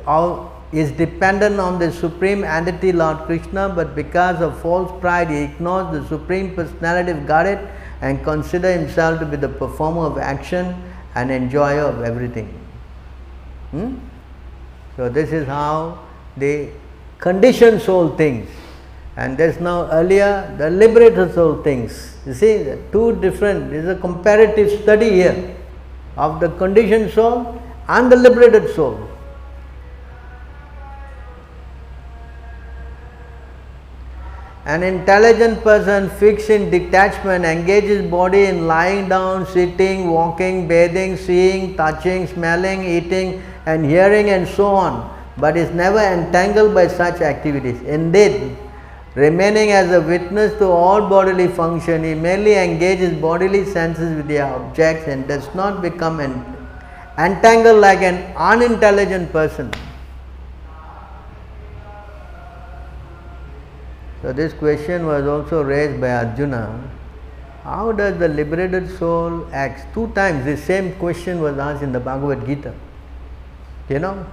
[0.05, 5.43] of, is dependent on the supreme entity Lord Krishna, but because of false pride he
[5.43, 7.69] ignores the supreme personality of Godhead
[8.01, 10.75] and consider himself to be the performer of action
[11.15, 12.47] an enjoyer of everything.
[13.71, 13.95] Hmm?
[14.95, 15.99] So, this is how
[16.37, 16.69] the
[17.19, 18.51] conditioned soul thinks
[19.15, 22.17] and there is now earlier the liberated soul thinks.
[22.25, 25.55] You see, two different, this is a comparative study here
[26.17, 29.07] of the conditioned soul and the liberated soul.
[34.65, 41.75] An intelligent person fixed in detachment engages body in lying down, sitting, walking, bathing, seeing,
[41.75, 47.81] touching, smelling, eating and hearing and so on, but is never entangled by such activities.
[47.81, 48.55] Indeed,
[49.15, 54.45] remaining as a witness to all bodily function, he merely engages bodily senses with their
[54.45, 56.21] objects and does not become
[57.17, 59.69] entangled like an unintelligent person.
[64.23, 66.81] So, this question was also raised by Arjuna.
[67.63, 69.93] How does the liberated soul act?
[69.93, 72.73] Two times the same question was asked in the Bhagavad Gita.
[73.89, 74.25] You know,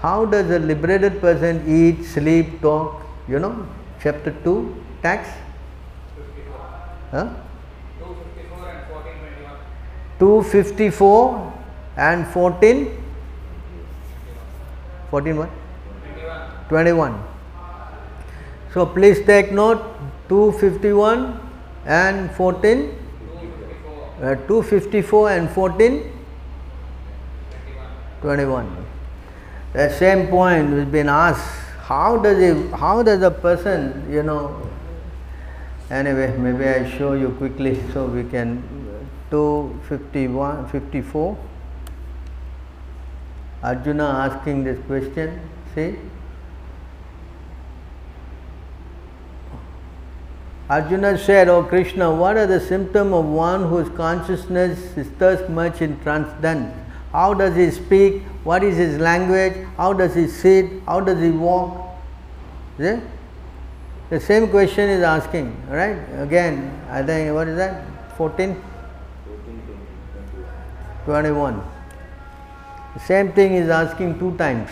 [0.00, 3.02] how does a liberated person eat, sleep, talk?
[3.28, 3.66] You know,
[4.02, 5.32] chapter 2, text?
[7.10, 7.30] Huh?
[10.18, 11.52] 254
[11.96, 13.02] and 14
[15.10, 15.50] 14 what
[16.68, 17.29] 21
[18.72, 19.82] so, please take note
[20.28, 21.40] 251
[21.86, 22.94] and 14,
[24.22, 26.12] uh, 254 and 14,
[28.20, 28.86] 21.
[29.72, 31.44] The same point has been asked,
[31.80, 34.70] how does it, how does a person, you know,
[35.90, 38.62] anyway, maybe I show you quickly so we can,
[39.32, 41.36] 251, 54,
[43.64, 45.40] Arjuna asking this question,
[45.74, 45.96] see.
[50.70, 55.48] Arjuna said, O oh Krishna, what are the symptoms of one whose consciousness is thus
[55.48, 56.72] much in transcendence?
[57.10, 58.22] How does he speak?
[58.44, 59.66] What is his language?
[59.76, 60.70] How does he sit?
[60.86, 61.76] How does he walk?
[62.78, 63.00] See?
[64.10, 65.98] The same question is asking, right?
[66.20, 67.84] Again, I think, what is that?
[68.16, 68.62] 14?
[71.04, 71.62] 21.
[72.94, 74.70] The same thing is asking two times.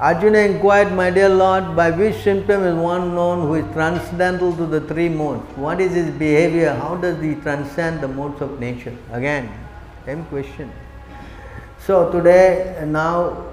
[0.00, 4.66] Arjuna inquired, My dear Lord, by which symptom is one known who is transcendental to
[4.66, 5.44] the three modes?
[5.56, 6.74] What is his behavior?
[6.74, 8.92] How does he transcend the modes of nature?
[9.12, 9.48] Again,
[10.04, 10.72] same question.
[11.78, 13.46] So today, now,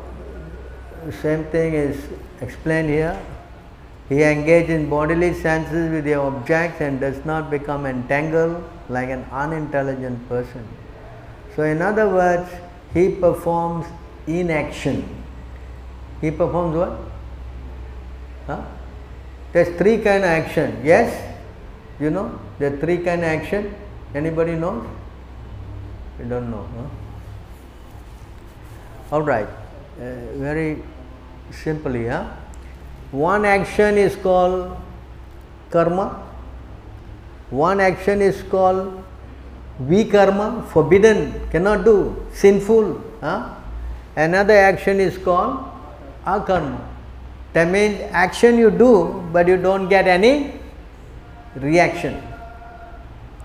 [1.22, 2.04] same thing is
[2.42, 3.22] explained here.
[4.10, 9.26] He engages in bodily senses with the objects and does not become entangled like an
[9.32, 10.68] unintelligent person.
[11.56, 12.50] So, in other words,
[12.96, 13.86] he performs
[14.26, 15.21] inaction
[16.22, 16.98] he performs what?
[18.48, 18.62] Huh?
[19.52, 20.82] There's three kind of action.
[20.84, 21.36] Yes?
[22.00, 22.40] You know?
[22.60, 23.74] There are three kind of action.
[24.14, 24.88] Anybody knows?
[26.20, 26.68] You don't know.
[26.76, 26.90] Huh?
[29.16, 29.48] All right.
[30.00, 30.84] Uh, very
[31.52, 32.26] simply, huh?
[33.12, 34.78] One action is called
[35.70, 36.28] karma.
[37.50, 39.04] One action is called
[39.82, 43.02] vikarma, forbidden, cannot do, sinful.
[43.20, 43.56] Huh?
[44.16, 45.71] Another action is called
[46.26, 46.80] akarma.
[47.54, 50.54] That means action you do, but you don't get any
[51.56, 52.22] reaction.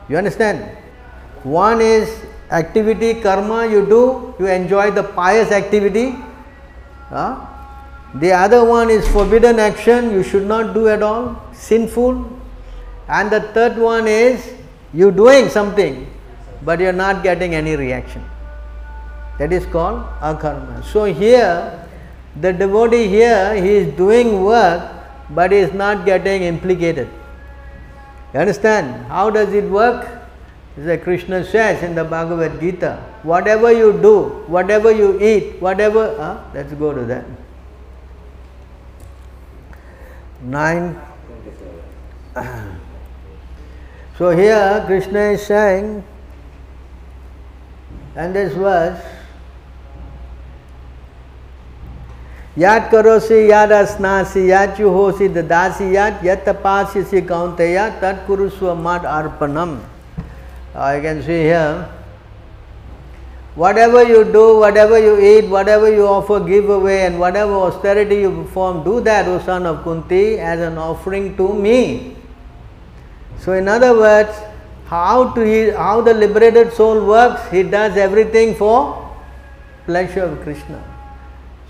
[0.08, 0.76] You understand?
[1.42, 2.08] One is
[2.50, 6.14] activity, karma you do, you enjoy the pious activity.
[7.08, 7.44] Huh?
[8.14, 12.30] The other one is forbidden action, you should not do at all, sinful.
[13.08, 14.54] And the third one is
[14.94, 16.06] you doing something,
[16.62, 18.24] but you are not getting any reaction.
[19.38, 20.84] That is called akarma.
[20.84, 21.85] So here,
[22.40, 24.92] the devotee here, he is doing work,
[25.30, 27.08] but he is not getting implicated.
[28.34, 29.06] You understand?
[29.06, 30.06] How does it work?
[30.78, 36.38] As Krishna says in the Bhagavad Gita, whatever you do, whatever you eat, whatever, huh?
[36.52, 37.24] let's go to that.
[40.42, 41.00] 9.
[44.18, 46.02] So here Krishna is saying,
[48.14, 48.98] and this verse,
[52.56, 59.80] Yat karosi yadasnasi yat yuhosi dadasi yat yatapasisi kaunteya tat kuru mad arpanam.
[60.74, 61.86] Uh, you can see here,
[63.56, 68.30] whatever you do, whatever you eat, whatever you offer, give away and whatever austerity you
[68.30, 72.16] perform, do that, O son of Kunti, as an offering to me.
[73.38, 74.34] So in other words,
[74.86, 79.14] how to he, how the liberated soul works, he does everything for
[79.84, 80.95] pleasure of Krishna.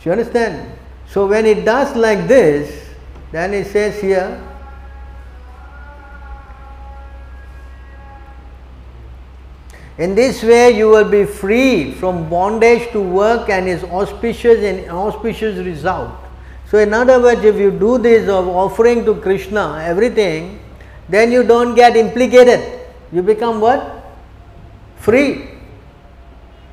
[0.07, 0.71] You understand?
[1.09, 2.91] So when it does like this,
[3.33, 4.41] then it says here,
[9.99, 14.91] In this way, you will be free from bondage to work and is auspicious and
[14.91, 16.11] auspicious result.
[16.69, 20.61] So, in other words, if you do this of offering to Krishna everything,
[21.09, 22.61] then you don't get implicated.
[23.11, 24.05] You become what?
[24.97, 25.49] Free.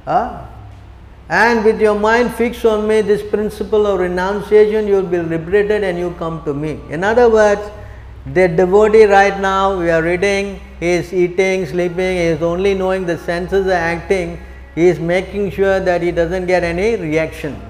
[0.03, 0.47] Huh?
[1.29, 5.83] And with your mind fixed on me, this principle of renunciation, you will be liberated
[5.83, 6.79] and you come to me.
[6.89, 7.61] In other words,
[8.25, 13.05] the devotee right now, we are reading, he is eating, sleeping, he is only knowing
[13.05, 14.39] the senses are acting,
[14.75, 17.61] he is making sure that he doesn't get any reaction.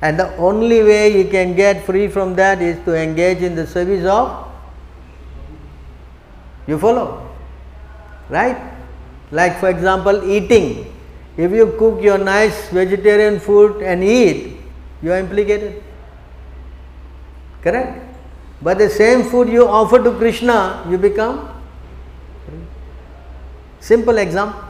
[0.00, 3.66] And the only way he can get free from that is to engage in the
[3.66, 4.44] service of
[6.66, 7.30] you follow?
[8.28, 8.56] Right?
[9.30, 10.93] Like for example, eating.
[11.36, 14.56] If you cook your nice vegetarian food and eat,
[15.02, 15.82] you are implicated.
[17.62, 18.02] Correct?
[18.62, 21.54] But the same food you offer to Krishna, you become
[23.84, 24.64] Simple example.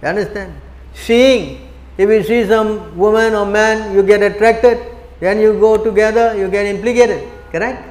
[0.00, 0.54] You understand?
[0.94, 1.68] Seeing.
[1.98, 4.78] If you see some woman or man, you get attracted,
[5.20, 7.28] then you go together, you get implicated.
[7.52, 7.84] Correct?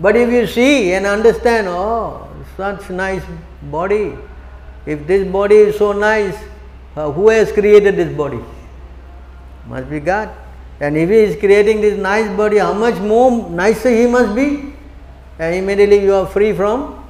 [0.00, 3.22] But if you see and understand, oh, such nice
[3.70, 4.18] body.
[4.84, 6.34] If this body is so nice,
[6.96, 8.40] uh, who has created this body?
[9.66, 10.30] Must be God.
[10.80, 14.74] And if He is creating this nice body, how much more nicer He must be?
[15.38, 17.04] And immediately you are free from.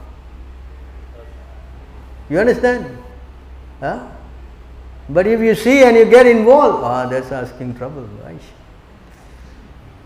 [2.28, 2.98] You understand?
[3.80, 4.08] Huh?
[5.08, 8.40] But if you see and you get involved, ah, that's asking trouble, right?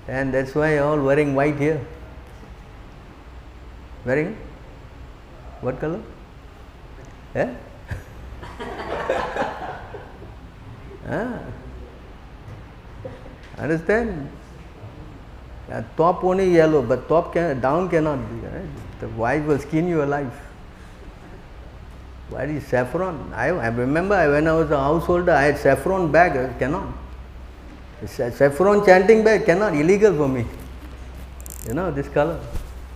[0.09, 1.85] And that's why all wearing white here.
[4.05, 4.37] Wearing
[5.61, 6.01] what color?
[7.35, 7.53] Eh?
[11.09, 11.39] Ah.
[13.59, 14.31] Understand?
[15.71, 18.47] Uh, top only yellow, but top can down cannot be.
[18.47, 18.69] Right?
[19.01, 20.33] The white will skin you alive.
[22.29, 23.33] Why is saffron?
[23.35, 26.37] I, I remember when I was a householder, I had saffron bag.
[26.37, 26.93] I cannot.
[28.07, 29.75] Saffron chanting bag cannot.
[29.75, 30.45] Illegal for me.
[31.67, 32.41] You know this color.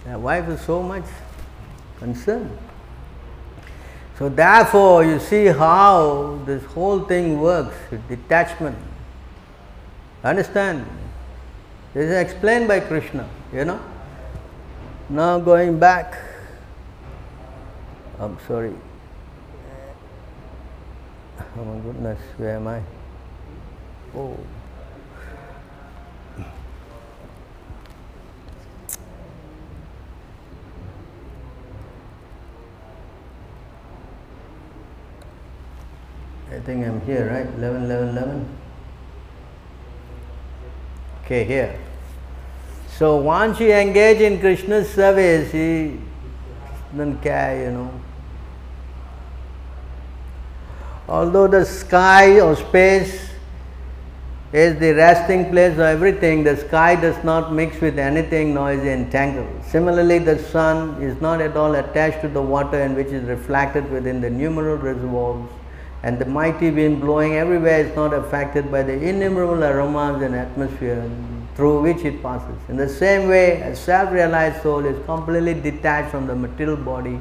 [0.06, 1.04] My wife is so much
[1.98, 2.50] concern.
[4.20, 7.74] So therefore, you see how this whole thing works,
[8.06, 8.76] detachment.
[10.22, 10.84] Understand?
[11.94, 13.80] This is explained by Krishna, you know.
[15.08, 16.18] Now going back,
[18.18, 18.74] I'm sorry.
[21.56, 22.82] Oh my goodness, where am I?
[24.14, 24.36] Oh.
[36.52, 37.46] I think I'm here, right?
[37.58, 38.48] 11, 11, 11.
[41.24, 41.78] Okay, here.
[42.88, 46.00] So once you engage in Krishna's service, he
[46.90, 48.00] doesn't care, you know.
[51.08, 53.30] Although the sky or space
[54.52, 58.84] is the resting place of everything, the sky does not mix with anything nor is
[58.84, 59.64] entangled.
[59.64, 63.88] Similarly, the sun is not at all attached to the water and which is reflected
[63.88, 65.48] within the numerous reservoirs
[66.02, 71.10] and the mighty wind blowing everywhere is not affected by the innumerable aromas and atmosphere
[71.54, 72.56] through which it passes.
[72.68, 77.20] In the same way, a self realized soul is completely detached from the material body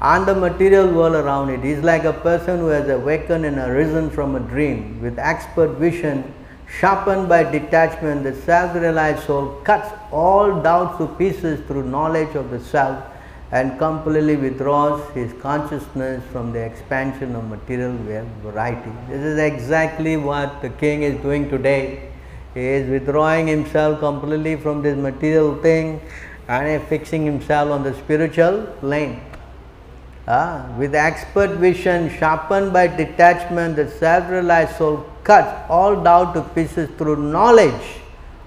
[0.00, 1.60] and the material world around it.
[1.60, 5.78] He is like a person who has awakened and arisen from a dream with expert
[5.78, 6.34] vision.
[6.80, 12.50] Sharpened by detachment, the self realized soul cuts all doubts to pieces through knowledge of
[12.50, 13.02] the self
[13.50, 17.96] and completely withdraws his consciousness from the expansion of material
[18.42, 18.92] variety.
[19.08, 22.10] This is exactly what the king is doing today.
[22.54, 26.00] He is withdrawing himself completely from this material thing
[26.48, 29.20] and fixing himself on the spiritual plane.
[30.26, 36.42] Ah, with expert vision sharpened by detachment, the self realized soul cuts all doubt to
[36.54, 38.00] pieces through knowledge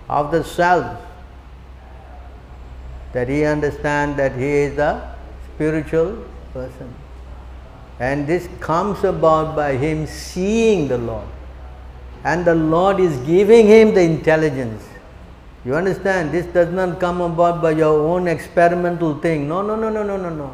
[0.07, 0.99] of the self
[3.14, 5.16] that he understands that he is a
[5.53, 6.18] spiritual
[6.53, 6.93] person.
[7.99, 11.28] And this comes about by him seeing the Lord.
[12.24, 14.84] And the Lord is giving him the intelligence.
[15.64, 16.32] You understand?
[16.32, 19.47] This does not come about by your own experimental thing.
[19.47, 20.51] No, no, no, no, no, no, no.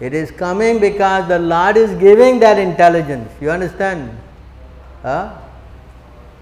[0.00, 3.30] It is coming because the Lord is giving that intelligence.
[3.40, 4.14] You understand?
[5.02, 5.38] Huh?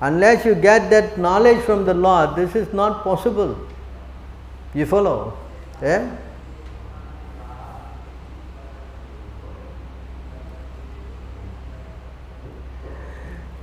[0.01, 3.57] Unless you get that knowledge from the Lord, this is not possible.
[4.75, 5.37] You follow?
[5.81, 6.17] Yeah?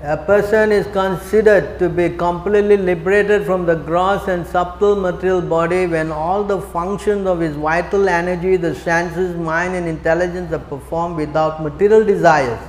[0.03, 5.85] A person is considered to be completely liberated from the gross and subtle material body
[5.85, 11.17] when all the functions of his vital energy, the senses, mind, and intelligence are performed
[11.17, 12.59] without material desires.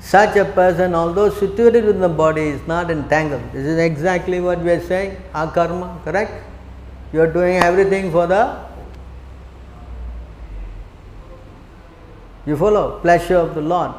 [0.00, 3.42] Such a person, although situated in the body, is not entangled.
[3.52, 6.51] This is exactly what we are saying, akarma, correct?
[7.12, 8.58] You are doing everything for the
[12.46, 13.92] you follow pleasure of the Lord.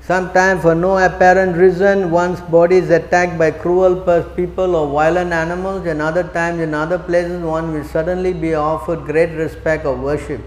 [0.00, 3.96] Sometimes, for no apparent reason, one's body is attacked by cruel
[4.36, 9.04] people or violent animals, and other times, in other places, one will suddenly be offered
[9.04, 10.40] great respect or worship.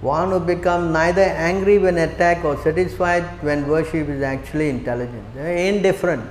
[0.00, 6.24] One who becomes neither angry when attacked or satisfied when worship is actually intelligent, indifferent.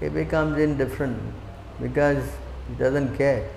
[0.00, 1.18] He becomes indifferent
[1.80, 2.22] because
[2.68, 3.48] he doesn't care.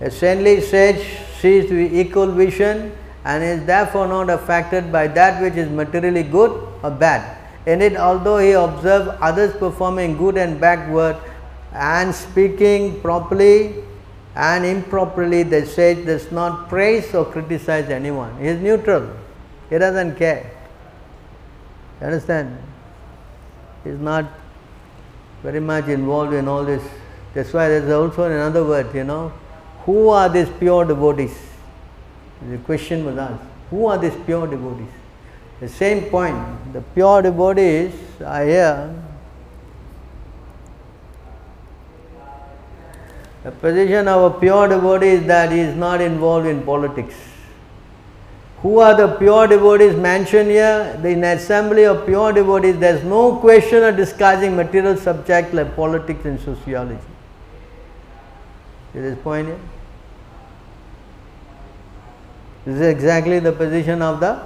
[0.00, 1.06] A saintly sage
[1.40, 2.92] sees with equal vision
[3.24, 6.50] and is therefore not affected by that which is materially good
[6.82, 7.36] or bad.
[7.66, 11.16] In it, although he observes others performing good and backward
[11.72, 13.84] and speaking properly
[14.38, 18.38] and improperly, the sage does not praise or criticize anyone.
[18.40, 19.10] He is neutral,
[19.68, 20.48] he doesn't care.
[22.00, 22.56] You understand?
[23.82, 24.26] He is not
[25.42, 26.82] very much involved in all this.
[27.34, 29.32] That's why there is also another word, you know.
[29.86, 31.36] Who are these pure devotees?
[32.48, 34.92] The question was asked, who are these pure devotees?
[35.58, 37.92] The same point, the pure devotees
[38.24, 38.94] are here.
[43.48, 47.14] The position of a pure devotee is that he is not involved in politics.
[48.60, 51.00] Who are the pure devotees mentioned here?
[51.02, 55.74] In the assembly of pure devotees, there is no question of discussing material subjects like
[55.74, 56.98] politics and sociology.
[58.92, 59.60] Is this point here?
[62.66, 64.42] This is exactly the position of the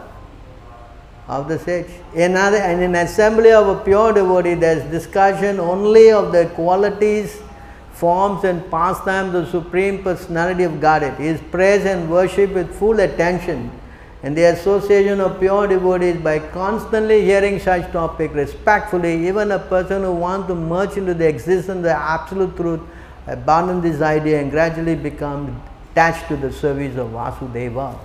[1.27, 1.91] of the sage.
[2.15, 7.43] In, other, in assembly of a pure devotee, there is discussion only of the qualities,
[8.03, 11.21] forms, and pastimes of Supreme Personality of Godhead.
[11.21, 13.71] He is praised and worshipped with full attention.
[14.25, 20.03] And the association of pure devotees, by constantly hearing such topic respectfully, even a person
[20.03, 22.81] who wants to merge into the existence of the absolute truth,
[23.29, 27.99] abandon this idea and gradually become attached to the service of Vasudeva.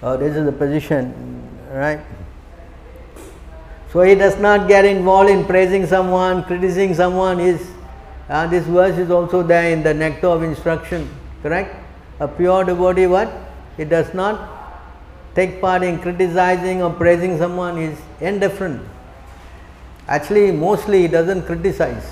[0.00, 1.12] Oh, this is the position,
[1.72, 2.00] right?
[3.90, 7.40] So he does not get involved in praising someone, criticizing someone.
[7.40, 7.73] Is
[8.28, 11.08] uh, this verse is also there in the nectar of instruction,
[11.42, 11.76] correct?
[12.20, 13.30] A pure devotee, what?
[13.76, 14.50] He does not
[15.34, 17.76] take part in criticizing or praising someone.
[17.76, 18.82] He is indifferent.
[20.06, 22.10] Actually, mostly he doesn't criticize.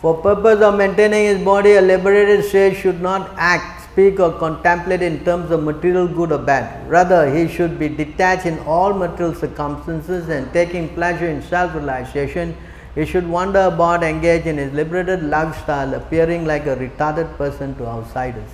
[0.00, 5.00] For purpose of maintaining his body, a liberated sage should not act, speak or contemplate
[5.00, 6.86] in terms of material good or bad.
[6.86, 12.54] Rather, he should be detached in all material circumstances and taking pleasure in self-realization.
[12.94, 17.86] He should wander about, engage in his liberated lifestyle, appearing like a retarded person to
[17.86, 18.50] outsiders.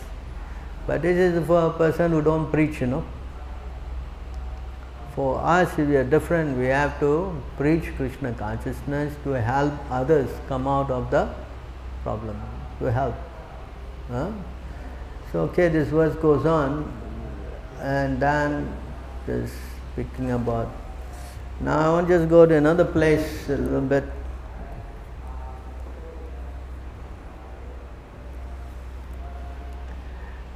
[0.87, 3.05] But this is for a person who don't preach, you know.
[5.17, 6.57] for us we are different.
[6.57, 7.11] We have to
[7.57, 11.29] preach Krishna consciousness to help others come out of the
[12.05, 12.41] problem,
[12.79, 13.15] to help.
[14.09, 14.31] Huh?
[15.33, 16.93] So okay, this verse goes on,
[17.81, 18.71] and then
[19.27, 19.55] just
[19.93, 20.69] speaking about.
[21.59, 24.05] Now I want to just go to another place a little bit.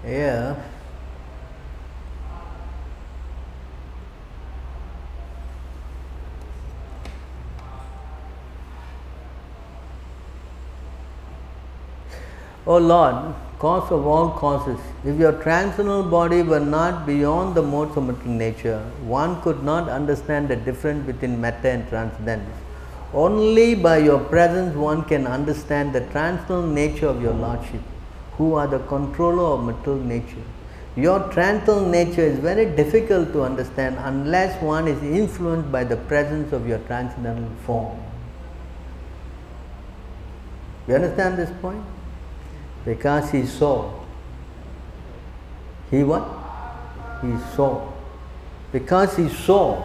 [0.05, 0.57] Yeah.
[12.67, 17.97] O Lord, cause of all causes, if your transcendental body were not beyond the modes
[17.97, 22.55] of material nature, one could not understand the difference between matter and transcendence.
[23.15, 27.81] Only by your presence one can understand the transcendental nature of your Lordship,
[28.37, 30.45] who are the controller of material nature.
[30.97, 36.53] Your transcendental nature is very difficult to understand unless one is influenced by the presence
[36.53, 37.99] of your transcendental form.
[40.89, 41.85] You understand this point?
[42.87, 43.93] Because he saw.
[45.91, 46.25] He what?
[47.21, 47.93] He saw.
[48.73, 49.83] Because he saw,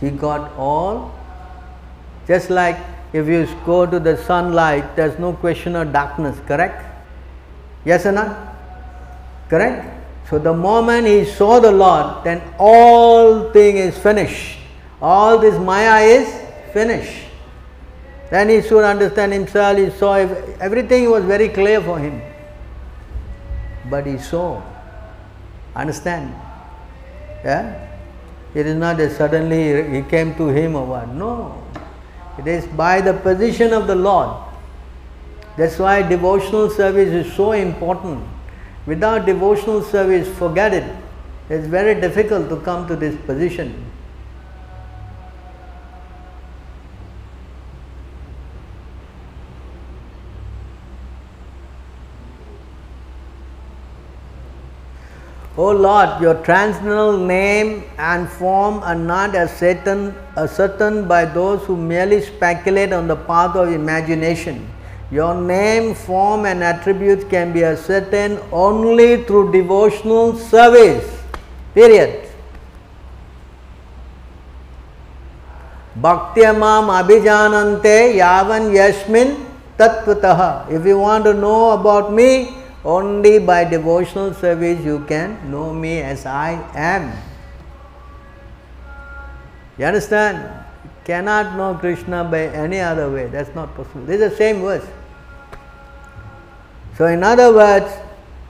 [0.00, 1.12] he got all.
[2.26, 2.78] Just like
[3.12, 6.84] if you go to the sunlight, there's no question of darkness, correct?
[7.84, 8.54] Yes or not?
[9.48, 9.96] Correct?
[10.30, 14.58] So the moment he saw the Lord, then all thing is finished.
[15.00, 16.28] All this Maya is
[16.72, 17.27] finished.
[18.30, 22.20] Then he should understand himself, he saw everything was very clear for him.
[23.88, 24.62] But he saw.
[25.74, 26.34] Understand?
[27.44, 27.88] Yeah?
[28.54, 31.08] It is not that suddenly he came to him or what.
[31.08, 31.62] No.
[32.38, 34.44] It is by the position of the Lord.
[35.56, 38.24] That's why devotional service is so important.
[38.86, 40.96] Without devotional service, forget it.
[41.50, 43.87] It's very difficult to come to this position.
[55.58, 62.20] O Lord, your transcendental name and form are not ascertained, ascertained by those who merely
[62.22, 64.70] speculate on the path of imagination.
[65.10, 71.24] Your name, form, and attributes can be ascertained only through devotional service.
[71.74, 72.28] Period.
[76.00, 79.44] Bhaktyamam abhijanante yavan yasmin
[79.76, 80.70] tattvataha.
[80.70, 82.54] If you want to know about me,
[82.88, 87.12] only by devotional service you can know me as I am.
[89.76, 90.38] You understand?
[90.84, 93.26] You cannot know Krishna by any other way.
[93.26, 94.06] That's not possible.
[94.06, 94.86] This is the same verse.
[96.96, 97.92] So, in other words,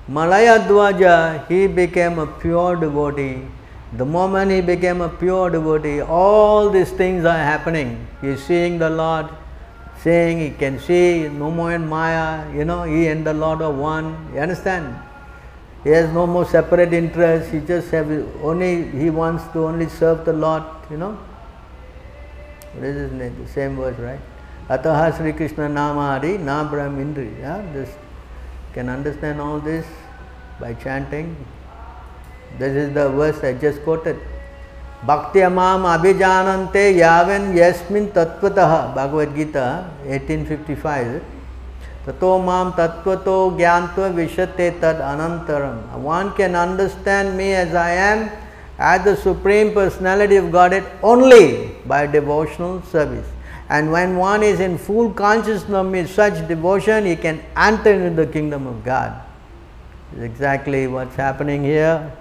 [0.07, 3.43] Malaya Dwaja, he became a pure devotee.
[3.95, 8.07] The moment he became a pure devotee, all these things are happening.
[8.21, 9.27] He is seeing the Lord,
[10.09, 13.71] saying he can see no more in Maya, you know, he and the Lord are
[13.71, 14.07] one.
[14.33, 14.87] You understand?
[15.85, 18.11] He has no more separate interests, he just have
[18.43, 21.19] only he wants to only serve the Lord, you know.
[22.81, 24.21] This is the same word, right?
[24.69, 27.31] Ataha Sri Krishna Namari Na Brahmindri.
[27.41, 27.91] Yeah, this
[28.73, 29.87] can understand all this
[30.61, 31.37] by chanting.
[32.59, 34.19] This is the verse I just quoted.
[35.07, 38.09] ಭಕ್ತಿಯ ಮಾಂ ಅಭಿಜಾನಂತೆ ಯಾವೆನ್ ಯಸ್ಮಿನ್
[38.97, 39.67] Bhagavad Gita
[40.17, 41.13] 1855 fifty five
[42.07, 45.79] ತಥೋ ಮಾಂ ತತ್ವತೋ ಜ್ಞಾನ್ತ್ವ ವಿಶತೆ ತದ್ ಅನಂತರಂ
[46.17, 47.33] one can understand
[48.79, 53.29] as the Supreme Personality of Godhead only by devotional service.
[53.69, 58.33] And when one is in full consciousness of such devotion, he can enter into the
[58.33, 59.21] kingdom of God.
[60.15, 62.13] Is exactly what's happening here.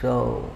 [0.00, 0.50] So,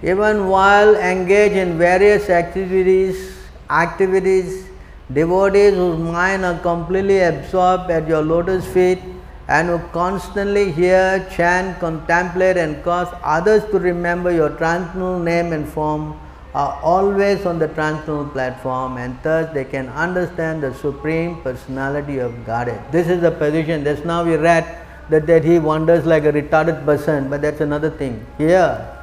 [0.00, 3.36] even while engaged in various activities,
[3.68, 4.68] activities,
[5.12, 9.00] devotees whose mind are completely absorbed at your lotus feet
[9.48, 15.68] and who constantly hear, chant, contemplate and cause others to remember your transcendental name and
[15.68, 16.16] form
[16.54, 22.46] are always on the transcendental platform and thus they can understand the supreme personality of
[22.46, 22.90] Godhead.
[22.90, 23.84] This is the position.
[23.84, 24.64] That's now we read
[25.10, 28.26] that, that he wanders like a retarded person, but that's another thing.
[28.38, 28.96] Here,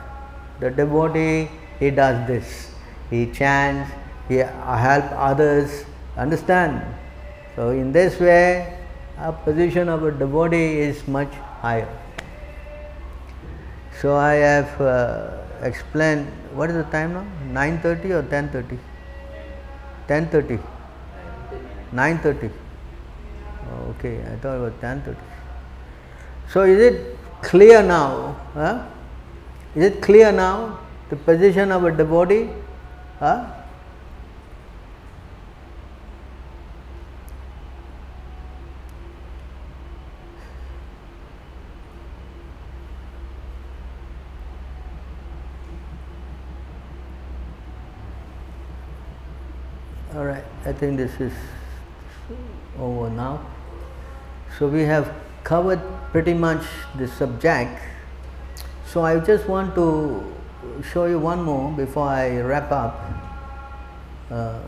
[0.59, 2.71] the devotee, he does this.
[3.09, 3.91] He chants,
[4.27, 5.85] he help others,
[6.17, 6.83] understand?
[7.55, 8.77] So in this way,
[9.19, 11.31] a position of a devotee is much
[11.61, 11.87] higher.
[14.01, 17.25] So I have uh, explain what is the time now?
[17.51, 18.79] 9:30 or 10:30
[20.07, 20.59] 10:30
[21.93, 22.51] 9:30
[23.89, 25.15] okay i thought it was 10:30
[26.47, 28.35] so is it clear now?
[28.53, 28.85] Huh?
[29.75, 30.79] is it clear now
[31.09, 32.49] the position of a devotee
[33.19, 33.45] huh?
[50.15, 51.33] All right, I think this is
[52.79, 53.39] over now.
[54.57, 55.13] So we have
[55.43, 55.79] covered
[56.11, 56.65] pretty much
[56.97, 57.79] the subject.
[58.87, 60.23] So I just want to
[60.91, 62.99] show you one more before I wrap up.
[64.31, 64.59] Uh,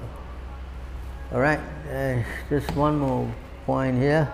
[1.33, 1.59] all right,
[1.91, 3.33] uh, just one more
[3.65, 4.31] point here.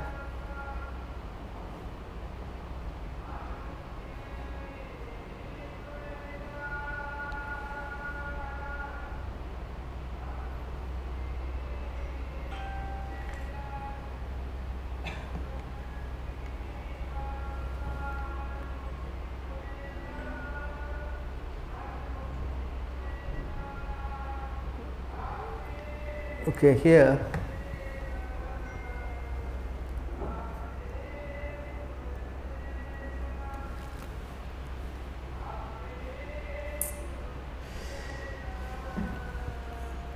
[26.64, 27.20] Okay, here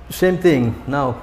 [0.08, 1.20] same thing now.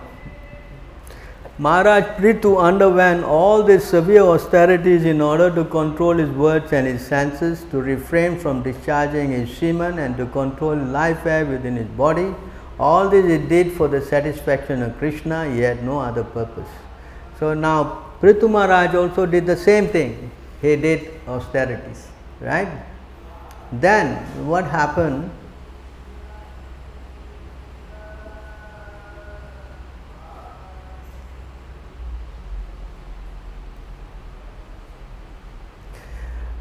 [1.58, 7.04] Maharaj Prithu underwent all these severe austerities in order to control his words and his
[7.04, 12.36] senses, to refrain from discharging his semen and to control life air within his body.
[12.80, 16.68] All this he did for the satisfaction of Krishna, he had no other purpose.
[17.40, 20.32] So now Prithu Maharaj also did the same thing.
[20.62, 22.08] He did austerities,
[22.42, 22.68] right?
[23.72, 24.16] Then
[24.48, 25.30] what happened?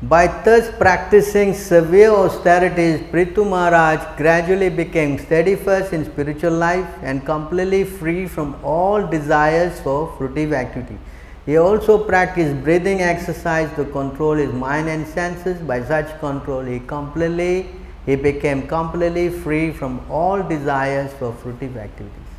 [0.08, 7.84] By thus practicing severe austerities, Prithu Maharaj gradually became steadfast in spiritual life and completely
[7.84, 10.98] free from all desires for fruitive activity.
[11.46, 15.62] He also practiced breathing exercise to control his mind and senses.
[15.62, 17.66] By such control, he completely
[18.04, 22.30] he became completely free from all desires for fruitive activities.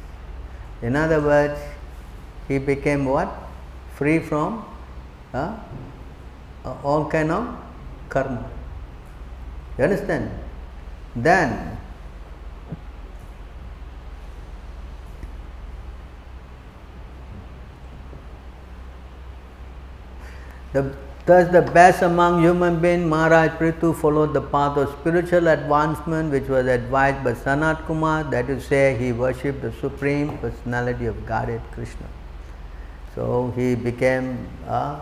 [0.84, 1.59] In other words,
[2.47, 3.30] he became what?
[3.95, 4.63] Free from
[5.34, 5.57] uh,
[6.84, 7.57] all kind of
[8.09, 8.49] karma.
[9.78, 10.32] You understand?
[11.16, 11.78] Then
[20.74, 20.95] the
[21.26, 26.47] Thus, the best among human beings, Maharaj Prithu followed the path of spiritual advancement, which
[26.47, 28.24] was advised by Sanat Kumar.
[28.26, 32.05] That is, to say, he worshipped the Supreme Personality of Godhead, Krishna.
[33.16, 34.99] So he became uh,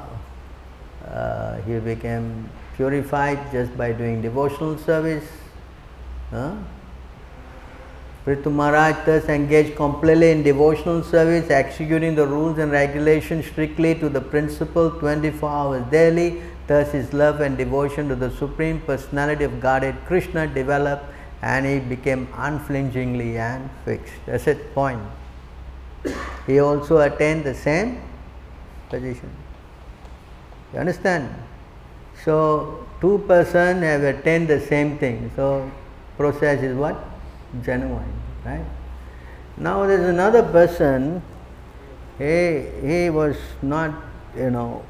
[1.08, 5.26] uh, he became purified just by doing devotional service.
[6.32, 6.56] Huh?
[8.26, 14.08] Prithu Maharaj thus engaged completely in devotional service, executing the rules and regulations strictly to
[14.08, 16.42] the principle 24 hours daily.
[16.66, 21.04] Thus, his love and devotion to the Supreme Personality of Godhead Krishna developed
[21.42, 24.14] and he became unflinchingly and fixed.
[24.26, 25.02] That's it, point.
[26.48, 28.02] He also attained the same
[28.90, 29.30] position.
[30.74, 31.30] You understand?
[32.24, 35.32] So, two persons have attained the same thing.
[35.36, 35.70] So,
[36.18, 36.98] process is what?
[37.64, 38.14] Genuine,
[38.44, 38.66] right?
[39.58, 41.22] Now, there is another person,
[42.18, 43.94] he, he was not,
[44.36, 44.84] you know,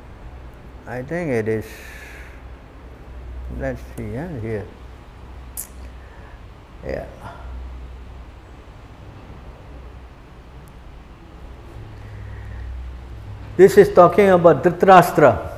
[0.88, 1.65] I think it is,
[3.60, 4.65] let's see, yeah, here.
[6.85, 7.05] Yeah.
[13.57, 15.52] This is talking about Dhritarashtra.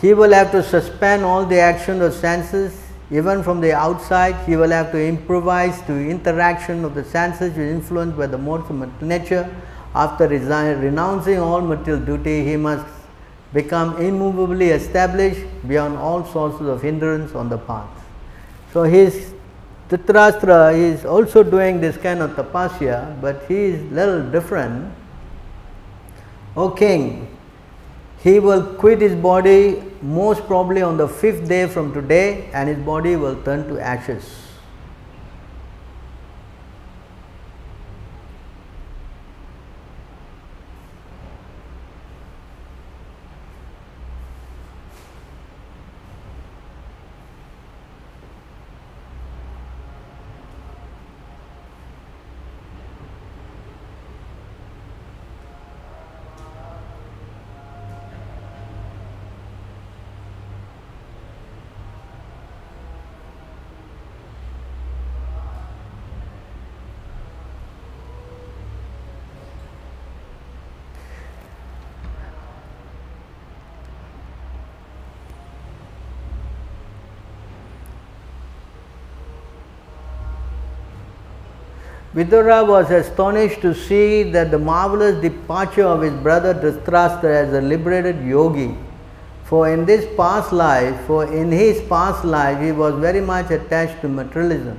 [0.00, 2.78] He will have to suspend all the action of senses,
[3.10, 4.34] even from the outside.
[4.46, 9.02] He will have to improvise to interaction of the senses influenced by the modes of
[9.02, 9.48] nature.
[9.94, 12.86] After renouncing all material duty, he must
[13.54, 17.88] become immovably established beyond all sources of hindrance on the path.
[18.72, 19.32] So, his
[19.88, 24.92] Dhritarashtra is also doing this kind of tapasya, but he is little different.
[26.56, 27.35] O king,
[28.22, 32.78] he will quit his body most probably on the fifth day from today and his
[32.78, 34.45] body will turn to ashes.
[82.16, 87.60] Vidura was astonished to see that the marvelous departure of his brother Dhritarashtra as a
[87.60, 88.74] liberated yogi.
[89.44, 94.00] For in this past life, for in his past life, he was very much attached
[94.00, 94.78] to materialism.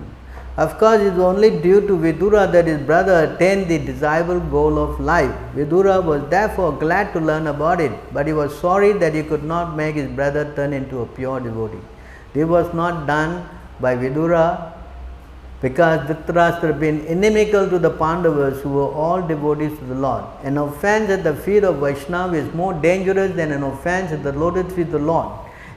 [0.57, 4.80] Of course, it is only due to Vidura that his brother attained the desirable goal
[4.80, 5.35] of life.
[5.53, 9.43] Vidura was therefore glad to learn about it, but he was sorry that he could
[9.43, 11.85] not make his brother turn into a pure devotee.
[12.34, 13.47] This was not done
[13.80, 14.73] by Vidura
[15.61, 20.23] because Dhritarashtra had been inimical to the Pandavas who were all devotees to the Lord.
[20.43, 24.34] An offense at the feet of Vaishnava is more dangerous than an offense at the
[24.34, 25.27] lotus feet of the Lord.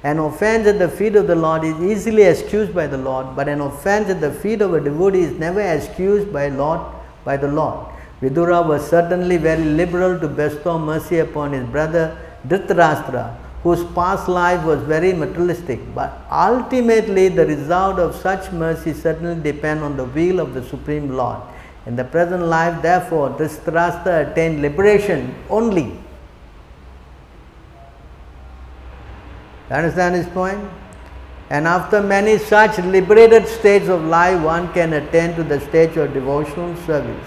[0.02, 3.48] An offense at the feet of the Lord is easily excused by the Lord, but
[3.48, 6.80] an offense at the feet of a devotee is never excused by Lord
[7.24, 7.86] by the Lord.
[8.20, 12.16] Vidura was certainly very liberal to bestow mercy upon his brother
[12.46, 19.40] Dhritarashtra, whose past life was very materialistic, but ultimately the result of such mercy certainly
[19.42, 21.40] depend on the will of the Supreme Lord.
[21.86, 25.98] In the present life, therefore, this Dhritarashtra attained liberation only
[29.70, 30.60] You understand his point?
[31.48, 36.12] And after many such liberated states of life, one can attain to the stage of
[36.12, 37.26] devotional service.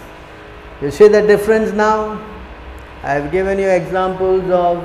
[0.82, 2.22] You see the difference now?
[3.02, 4.84] I have given you examples of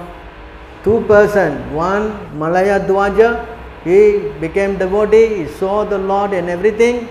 [0.85, 1.73] two persons.
[1.73, 3.47] One, Malaya Dwaja,
[3.85, 7.09] he became devotee, he saw the Lord in everything.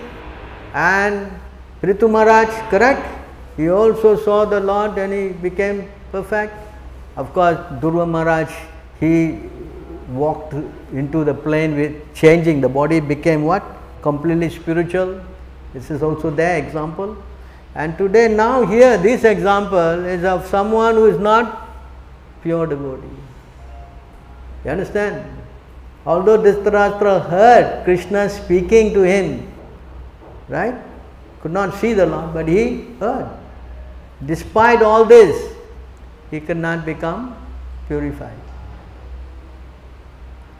[0.74, 1.30] And
[1.82, 3.06] Prithu Maharaj, correct?
[3.56, 6.54] He also saw the Lord and he became perfect.
[7.16, 8.50] Of course, Dhruva Maharaj,
[9.00, 9.40] he
[10.08, 10.54] walked
[10.92, 13.62] into the plane with changing the body became what
[14.00, 15.20] completely spiritual
[15.74, 17.16] this is also their example
[17.74, 21.68] and today now here this example is of someone who is not
[22.42, 23.27] pure devotee
[24.64, 25.24] you understand
[26.06, 29.50] although Dhritarashtra heard Krishna speaking to him
[30.48, 30.74] right
[31.42, 33.28] could not see the Lord but he heard
[34.24, 35.54] despite all this
[36.30, 37.36] he could not become
[37.86, 38.38] purified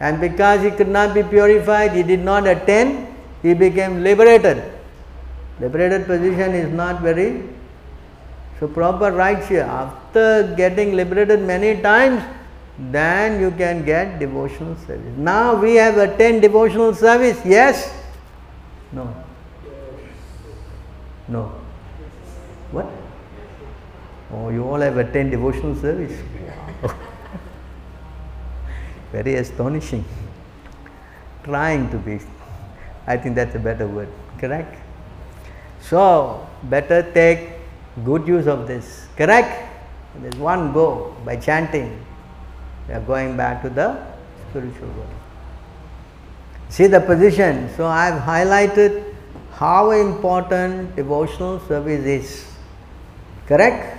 [0.00, 4.62] and because he could not be purified, he did not attain, he became liberated.
[5.60, 7.42] Liberated position is not very
[8.60, 9.62] so proper right here.
[9.62, 12.22] After getting liberated many times,
[12.78, 15.16] then you can get devotional service.
[15.16, 17.92] Now we have attained devotional service, yes?
[18.92, 19.12] No.
[21.26, 21.52] No.
[22.70, 22.86] What?
[24.32, 26.16] Oh, you all have attained devotional service.
[29.12, 30.05] very astonishing.
[31.44, 32.20] Trying to be,
[33.06, 34.76] I think that's a better word, correct?
[35.80, 37.50] So, better take
[38.05, 39.66] good use of this, correct?
[40.20, 42.05] There's one go by chanting,
[42.89, 43.97] we are going back to the
[44.48, 45.15] spiritual world.
[46.70, 47.70] See the position.
[47.77, 49.15] So, I have highlighted
[49.52, 52.47] how important devotional service is,
[53.47, 53.98] correct?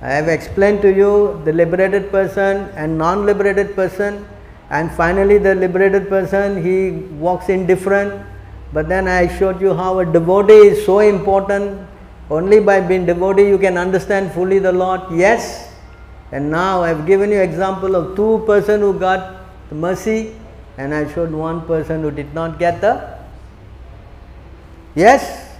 [0.00, 4.26] I have explained to you the liberated person and non liberated person,
[4.70, 8.26] and finally, the liberated person he walks indifferent.
[8.72, 11.86] But then I showed you how a devotee is so important.
[12.30, 15.02] Only by being devotee you can understand fully the Lord.
[15.12, 15.71] Yes.
[16.32, 19.36] And now I have given you example of two person who got
[19.68, 20.34] the mercy,
[20.78, 23.18] and I showed one person who did not get the.
[24.94, 25.56] Yes.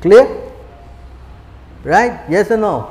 [0.00, 0.50] Clear?
[1.84, 2.20] Right?
[2.30, 2.90] Yes or no?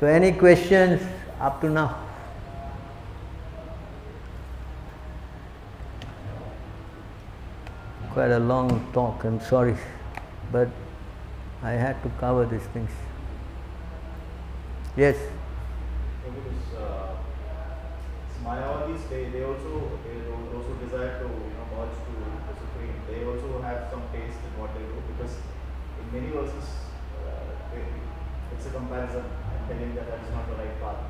[0.00, 1.02] So, any questions
[1.40, 1.98] up to now?
[8.12, 9.76] Quite a long talk, I'm sorry,
[10.50, 10.68] but
[11.62, 12.90] I had to cover these things.
[14.96, 15.16] Yes.
[16.24, 17.12] Because uh,
[18.42, 20.16] Mayavadis, they, they also they
[20.56, 22.96] also desire to you know merge to the supreme.
[23.04, 25.36] They also have some taste in what they do because
[26.00, 26.64] in many verses
[27.20, 27.84] uh, they,
[28.56, 29.24] it's a comparison
[29.68, 31.04] telling that that is not the right path.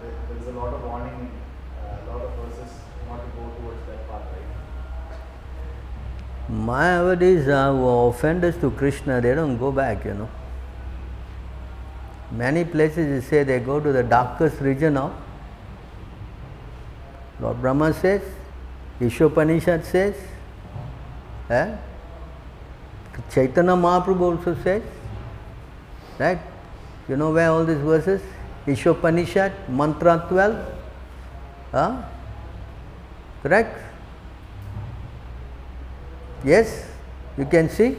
[0.00, 1.30] There, there is a lot of warning
[1.84, 2.72] uh, a lot of verses
[3.08, 4.48] not to go towards that path, right?
[6.50, 10.30] Mayavadis uh, were offenders to Krishna, they don't go back, you know.
[12.32, 15.12] Many places say they go to the darkest region of
[17.42, 18.22] Lord Brahma says,
[19.00, 20.14] Ishopanishad says,
[21.50, 21.76] eh?
[23.34, 24.82] Chaitanya Mahaprabhu also says,
[26.20, 26.38] right?
[27.08, 28.22] You know where all these verses?
[28.64, 30.74] Ishopanishad, Mantra 12.
[31.72, 32.02] Huh?
[33.42, 33.76] Correct?
[36.44, 36.86] Yes?
[37.36, 37.96] You can see?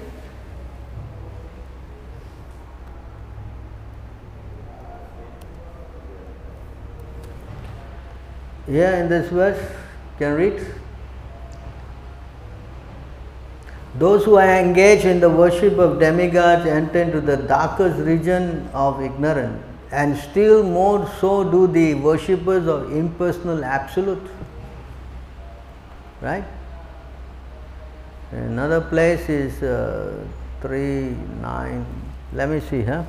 [8.66, 9.60] Here in this verse,
[10.18, 10.66] can read?
[13.96, 19.02] Those who are engaged in the worship of demigods enter into the darkest region of
[19.02, 19.62] ignorance,
[19.92, 24.28] and still more so do the worshippers of impersonal absolute.
[26.22, 26.46] Right?
[28.32, 30.26] Another place is uh,
[30.62, 31.86] 3 9.
[32.34, 33.04] Let me see, huh?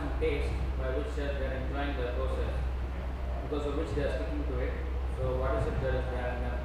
[0.00, 2.54] Some taste by which uh, they are enjoying the process,
[3.42, 4.72] because of which they are sticking to it.
[5.18, 6.59] So what is it that is driving them?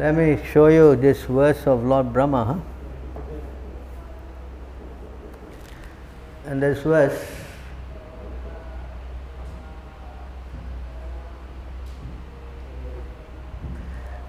[0.00, 2.44] Let me show you this verse of Lord Brahma.
[2.44, 2.54] Huh?
[6.46, 7.22] And this verse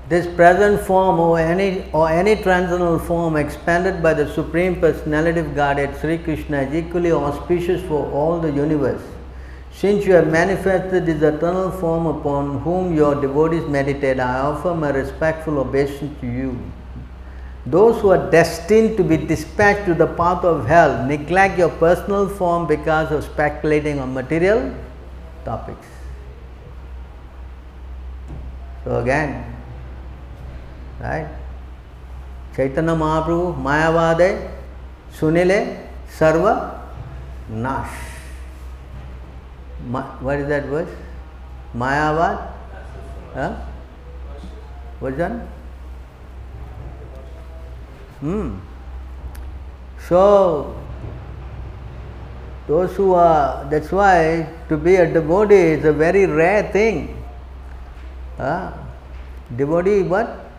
[0.09, 5.55] This present form or any or any transcendental form expanded by the Supreme Personality of
[5.55, 9.01] Godhead Sri Krishna is equally auspicious for all the universe.
[9.81, 14.91] Since you have manifested this eternal form upon whom your devotees meditate, I offer my
[14.91, 16.71] respectful obeisance to you.
[17.65, 22.29] Those who are destined to be dispatched to the path of hell neglect your personal
[22.29, 24.71] form because of speculating on material
[25.45, 25.87] topics.
[28.83, 29.51] So again,
[30.99, 31.27] right?
[32.55, 34.47] Chaitanya Mahaprabhu, Mayavade,
[35.11, 36.81] Sunile, Sarva,
[37.49, 38.10] Nash.
[39.89, 40.89] What is that verse?
[41.75, 42.51] Mayavad?
[43.33, 43.55] Huh?
[44.99, 45.31] What's that?
[48.19, 48.57] Hmm.
[50.07, 50.75] So,
[52.67, 57.17] those who are, that's why to be a devotee is a very rare thing.
[58.37, 58.71] Huh?
[59.55, 60.51] Devotee, what?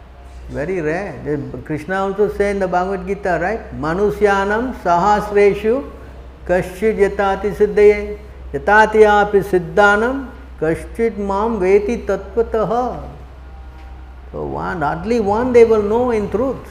[0.49, 1.39] Very rare.
[1.65, 3.73] Krishna also say in the Bhagavad Gita, right?
[3.81, 5.91] Manusyanam sahasreshu
[6.47, 8.19] kaschid yatati siddhaye
[8.55, 10.29] api siddhanam
[10.61, 13.09] kaschid mam veti tattvataha.
[14.31, 16.67] So one, hardly one they will know in truth.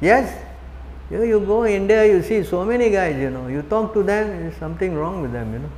[0.00, 0.44] Yes?
[1.10, 4.28] You, you go India, you see so many guys, you know, you talk to them,
[4.40, 5.70] there's something wrong with them, you know.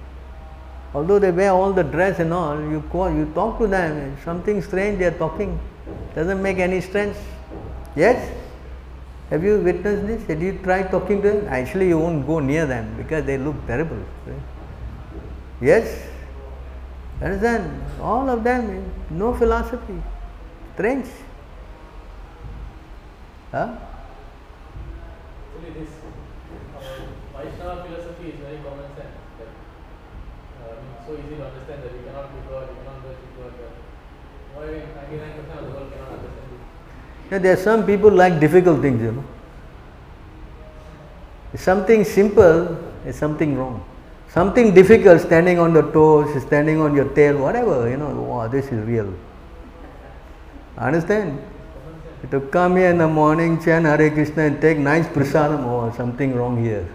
[0.95, 4.63] Although they wear all the dress and all, you call, you talk to them, something
[4.63, 5.59] strange they are talking.
[6.15, 7.17] Doesn't make any sense.
[7.95, 8.31] Yes?
[9.29, 10.27] Have you witnessed this?
[10.29, 11.47] Have you tried talking to them?
[11.49, 13.99] Actually, you won't go near them because they look terrible.
[14.27, 14.58] right?
[15.61, 16.07] Yes?
[17.21, 17.83] Understand?
[18.01, 20.01] All of them, no philosophy.
[20.75, 21.07] Strange.
[23.51, 23.75] Huh?
[25.59, 26.79] Actually, this uh,
[27.35, 29.19] Vaishnava philosophy is very common sense.
[29.41, 29.51] Like,
[30.63, 33.53] uh, so easy to understand that you cannot be God, you cannot worship God.
[34.55, 34.67] Why
[35.11, 37.33] 99% of the world cannot understand this?
[37.33, 39.25] Yeah, there are some people like difficult things, you know.
[41.57, 43.83] Something simple is something wrong.
[44.29, 48.67] Something difficult, standing on the toes, standing on your tail, whatever, you know, wow, this
[48.67, 49.13] is real.
[50.77, 51.43] Understand?
[52.31, 56.35] To come here in the morning, chant Hare Krishna and take nice prasadam, oh, something
[56.35, 56.87] wrong here.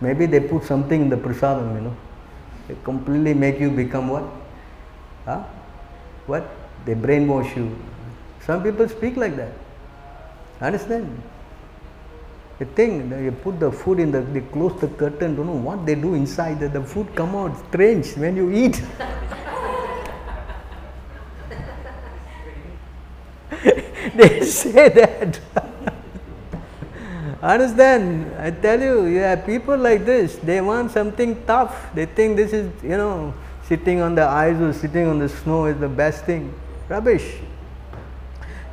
[0.00, 1.96] Maybe they put something in the prasadam, you know.
[2.68, 4.24] They completely make you become what?
[5.24, 5.42] Huh?
[6.26, 6.44] What?
[6.84, 7.76] They brainwash you.
[8.44, 9.52] Some people speak like that.
[10.60, 11.22] Understand?
[12.60, 15.54] They think that you put the food in the, they close the curtain, don't know
[15.54, 18.82] what they do inside, that the food come out strange when you eat.
[24.14, 25.40] they say that.
[27.42, 28.30] Understand?
[28.38, 31.88] I tell you, have people like this, they want something tough.
[31.94, 33.32] They think this is, you know,
[33.62, 36.52] sitting on the ice or sitting on the snow is the best thing.
[36.90, 37.36] Rubbish.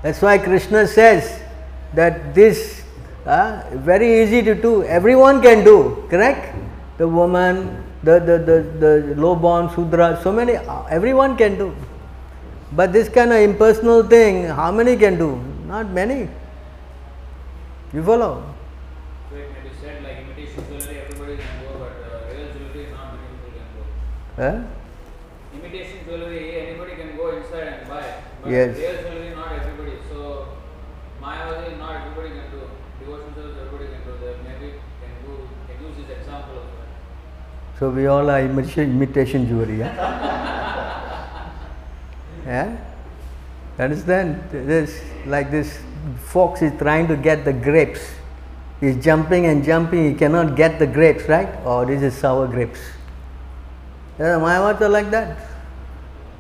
[0.02, 1.42] That's why Krishna says
[1.94, 2.84] that this
[3.28, 4.84] uh, very easy to do.
[4.84, 6.56] Everyone can do, correct?
[6.98, 10.56] The woman, the the the, the low born Sudra, so many.
[10.56, 11.76] Uh, everyone can do.
[12.72, 15.42] But this kind of impersonal thing, how many can do?
[15.68, 16.30] Not many.
[17.94, 18.44] You follow?
[19.30, 22.84] So it may be said like imitation jewelry, everybody can go, but uh, real jewelry,
[22.86, 23.84] is not many people can go.
[24.36, 24.58] Huh?
[25.56, 28.04] Imitation jewelry, anybody can go inside and buy.
[28.44, 28.78] But Yes.
[28.78, 29.96] real jewelry, not everybody.
[30.12, 30.48] So
[31.22, 32.62] Mayavadi, not everybody can do.
[37.80, 39.80] So we all are imitation, imitation jewelry.
[39.80, 39.96] Yeah?
[42.46, 42.78] yeah?
[43.78, 44.50] Understand?
[44.50, 45.80] This like this
[46.26, 48.02] fox is trying to get the grapes.
[48.80, 51.50] He's jumping and jumping, he cannot get the grapes, right?
[51.66, 52.80] Oh, this is sour grapes.
[54.20, 55.38] Yeah, Mayavad are like that.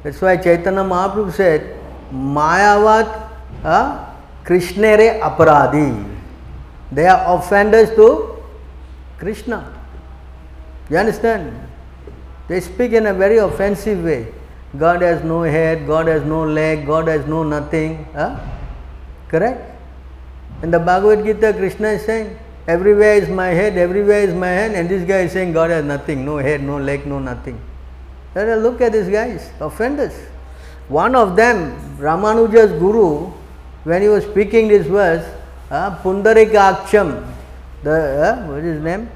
[0.01, 1.77] That's why Chaitanya Mahaprabhu said,
[2.11, 3.29] Mayavad
[3.63, 4.05] uh,
[4.43, 6.16] Krishnere aparadi.
[6.91, 8.43] They are offenders to
[9.17, 9.73] Krishna.
[10.89, 11.53] You understand?
[12.47, 14.33] They speak in a very offensive way.
[14.77, 18.05] God has no head, God has no leg, God has no nothing.
[18.13, 18.39] Huh?
[19.27, 19.75] Correct?
[20.61, 22.37] In the Bhagavad Gita, Krishna is saying,
[22.67, 25.83] everywhere is my head, everywhere is my hand, and this guy is saying God has
[25.83, 27.59] nothing, no head, no leg, no nothing.
[28.33, 30.13] Then look at these guys, offenders.
[30.87, 33.31] One of them, Ramanuja's guru,
[33.83, 35.25] when he was speaking this verse,
[35.69, 37.25] uh, Pundarikaksham,
[37.83, 39.09] the, uh, what is his name?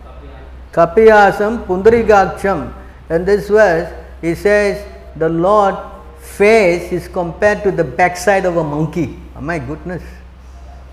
[0.71, 2.73] Kapiyasam Pundarikaksham.
[3.09, 3.91] In this verse,
[4.21, 5.75] he says, the Lord
[6.19, 9.19] face is compared to the backside of a monkey.
[9.35, 10.03] Oh my goodness.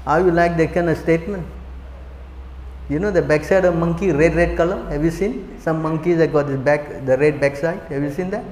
[0.04, 1.46] How you like that kind of statement?
[2.88, 4.88] You know the backside of a monkey, red red color.
[4.88, 5.60] Have you seen?
[5.60, 7.80] Some monkeys that got this back, the red backside.
[7.90, 8.44] Have you seen that?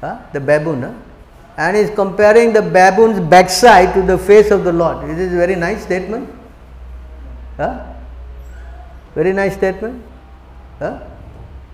[0.00, 0.18] Huh?
[0.32, 0.82] The baboon.
[0.82, 0.92] Huh?
[1.56, 5.06] And he's comparing the baboon's backside to the face of the Lord.
[5.08, 6.28] This is a very nice statement.
[7.56, 7.84] Huh?
[9.14, 10.02] Very nice statement.
[10.78, 11.00] Huh?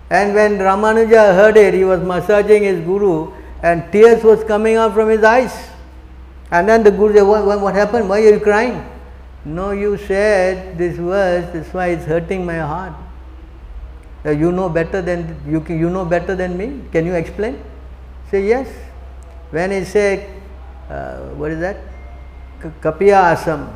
[0.09, 3.31] And when Ramanuja heard it, he was massaging his guru,
[3.63, 5.69] and tears was coming out from his eyes.
[6.51, 8.09] And then the guru said, "What, what, what happened?
[8.09, 8.83] Why are you crying?"
[9.45, 11.45] No, you said this verse.
[11.53, 12.93] That's why it's hurting my heart.
[14.25, 15.63] You know better than you.
[15.69, 16.81] You know better than me.
[16.91, 17.63] Can you explain?
[18.29, 18.67] Say yes.
[19.51, 20.29] When he said,
[20.89, 21.77] uh, what is that?
[22.61, 23.67] K- Kapiya asam.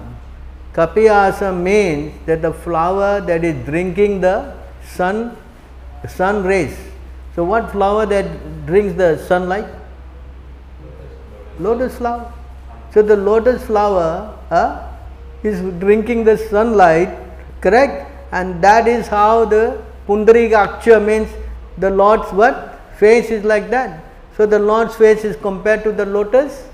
[0.74, 4.54] Kapiya asam means that the flower that is drinking the
[4.86, 5.36] sun,
[6.08, 6.78] sun rays.
[7.36, 9.66] So what flower that drinks the sunlight?
[11.60, 12.32] Lotus flower.
[12.94, 14.92] So the lotus flower uh,
[15.42, 17.10] is drinking the sunlight,
[17.62, 18.12] correct?
[18.32, 21.30] And that is how the Pundarikaksha means
[21.78, 22.80] the Lord's what?
[22.98, 24.03] Face is like that.
[24.36, 26.68] So the Lord's face is compared to the lotus.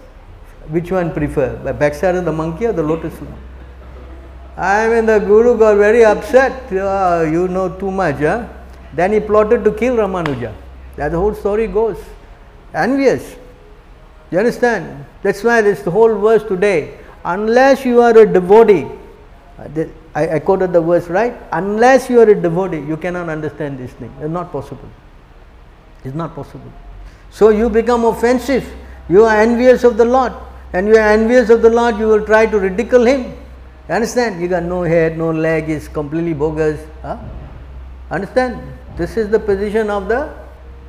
[0.70, 1.56] Which one prefer?
[1.64, 3.14] The backside of the monkey or the lotus?
[4.58, 6.54] I mean, the guru got very upset.
[6.74, 8.44] "Ah, you know too much, huh?
[8.94, 10.54] Then he plotted to kill Ramanuja.
[10.96, 11.98] That the whole story goes.
[12.74, 13.36] Envious.
[14.32, 15.06] You understand?
[15.24, 16.98] That's why this whole verse today.
[17.24, 18.86] Unless you are a devotee,
[19.58, 21.34] uh, I, I quoted the verse right.
[21.52, 24.12] Unless you are a devotee, you cannot understand this thing.
[24.22, 24.90] It's not possible.
[26.04, 26.72] It's not possible.
[27.32, 28.68] So you become offensive.
[29.08, 30.34] You are envious of the Lord.
[30.74, 33.36] And you are envious of the Lord, you will try to ridicule him.
[33.90, 34.40] Understand?
[34.40, 36.80] You got no head, no leg, is completely bogus.
[37.02, 37.18] Huh?
[38.12, 38.62] Understand?
[38.96, 40.32] This is the position of the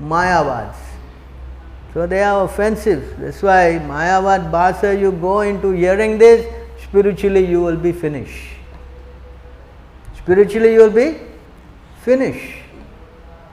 [0.03, 0.77] Mayavads.
[1.95, 3.17] So they are offensive.
[3.19, 6.47] That's why Mayavad Bhasa, you go into hearing this,
[6.83, 8.55] spiritually you will be finished.
[10.17, 11.19] Spiritually you will be
[12.03, 12.60] finished.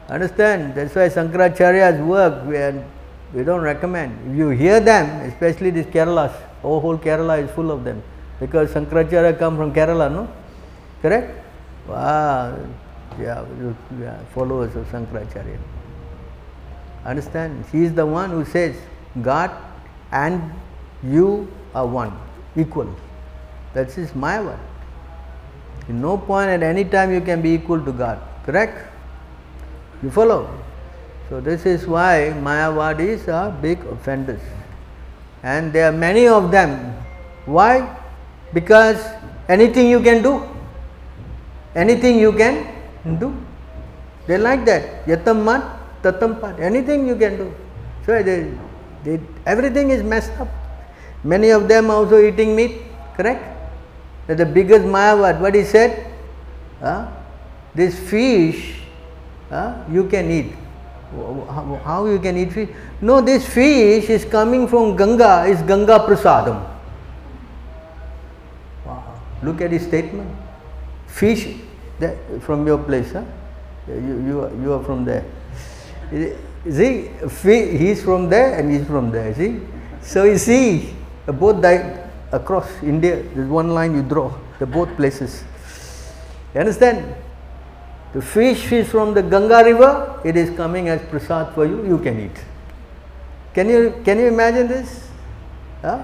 [0.09, 0.75] Understand?
[0.75, 2.85] That's why Sankaracharya's work we, are,
[3.34, 4.31] we don't recommend.
[4.31, 8.01] If you hear them, especially these Keralas, oh, whole Kerala is full of them.
[8.39, 10.31] Because Sankaracharya come from Kerala, no?
[11.01, 11.43] Correct?
[11.88, 12.57] Wow.
[13.19, 13.45] Yeah,
[13.99, 15.57] yeah, followers of Sankaracharya.
[17.05, 17.65] Understand?
[17.71, 18.75] He is the one who says
[19.21, 19.51] God
[20.11, 20.51] and
[21.03, 22.17] you are one,
[22.55, 22.93] equal.
[23.73, 24.59] That's his Mayavad.
[25.88, 28.19] In no point at any time you can be equal to God.
[28.45, 28.93] Correct?
[30.03, 30.48] You follow?
[31.30, 34.41] So this is why Mayavadis are big offenders.
[35.44, 36.94] And there are many of them.
[37.45, 37.98] Why?
[38.53, 39.03] Because
[39.49, 40.44] anything you can do.
[41.76, 42.68] Anything you can
[43.19, 43.36] do.
[44.26, 45.06] They like that.
[45.06, 45.64] Yatam mat,
[46.02, 46.60] tatam pat.
[46.60, 47.53] Anything you can do.
[48.06, 48.53] So they,
[49.03, 50.48] they, everything is messed up.
[51.24, 52.82] Many of them also eating meat.
[53.15, 53.44] Correct?
[54.28, 56.14] That the biggest Mayavad, what he said?
[56.80, 57.07] Huh?
[57.74, 58.86] This fish
[59.49, 60.53] huh, you can eat.
[61.84, 62.69] How, you can eat fish?
[62.99, 66.68] No, this fish is coming from Ganga, is Ganga Prasadam.
[68.86, 69.03] Wow.
[69.41, 70.30] Look at his statement.
[71.07, 71.48] Fish
[71.99, 73.24] that, from your place, huh?
[73.88, 75.24] You, you, are, you are from there.
[76.69, 79.61] See, fi- he's from there and he's from there, see?
[80.02, 80.94] So you see,
[81.28, 83.24] uh, both died across India.
[83.24, 85.44] There's one line you draw, the both places.
[86.53, 87.15] You understand?
[88.13, 91.97] The fish is from the Ganga river, it is coming as prasad for you, you
[91.99, 92.43] can eat.
[93.53, 95.09] Can you, can you imagine this?
[95.81, 96.03] Huh?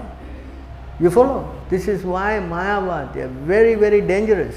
[1.00, 1.54] You follow?
[1.70, 4.56] This is why Mayavad, they are very, very dangerous.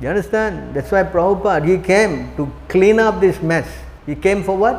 [0.00, 0.74] You understand?
[0.74, 3.68] That's why Prabhupada, he came to clean up this mess.
[4.04, 4.74] He came for what?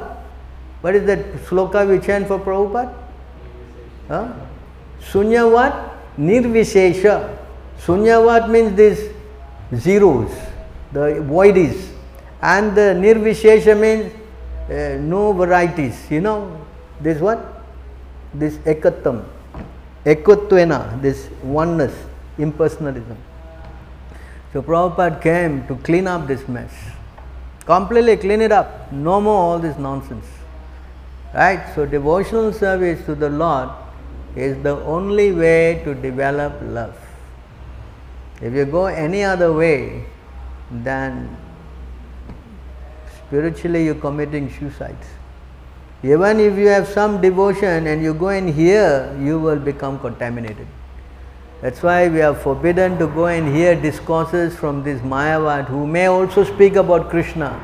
[0.82, 2.94] What is that sloka we chant for Prabhupada?
[4.08, 4.34] Huh?
[5.02, 5.74] Sunya what?
[6.18, 7.38] Nirvishesha.
[7.80, 9.10] Sunya what means these
[9.76, 10.32] zeros,
[10.94, 11.90] the voidies.
[12.42, 14.14] And the nirvishesha means
[14.70, 16.10] uh, no varieties.
[16.10, 16.66] You know,
[17.02, 17.64] this what?
[18.34, 19.26] This ekattam.
[20.06, 21.94] Ekotvena, this oneness,
[22.38, 23.16] impersonalism.
[24.52, 26.72] So Prabhupada came to clean up this mess.
[27.66, 28.92] Completely clean it up.
[28.92, 30.26] No more all this nonsense.
[31.34, 31.74] Right?
[31.74, 33.70] So devotional service to the Lord
[34.36, 36.96] is the only way to develop love.
[38.42, 40.06] If you go any other way,
[40.72, 41.36] then
[43.18, 45.08] spiritually you're committing suicides.
[46.04, 50.68] Even if you have some devotion and you go in here, you will become contaminated.
[51.62, 56.08] That's why we are forbidden to go and hear discourses from this Mayavad who may
[56.08, 57.58] also speak about Krishna,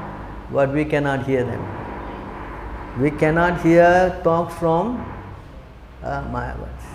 [0.54, 1.62] but we cannot hear them.
[3.02, 5.06] We cannot hear talks from
[6.02, 6.86] uh, Mayavads.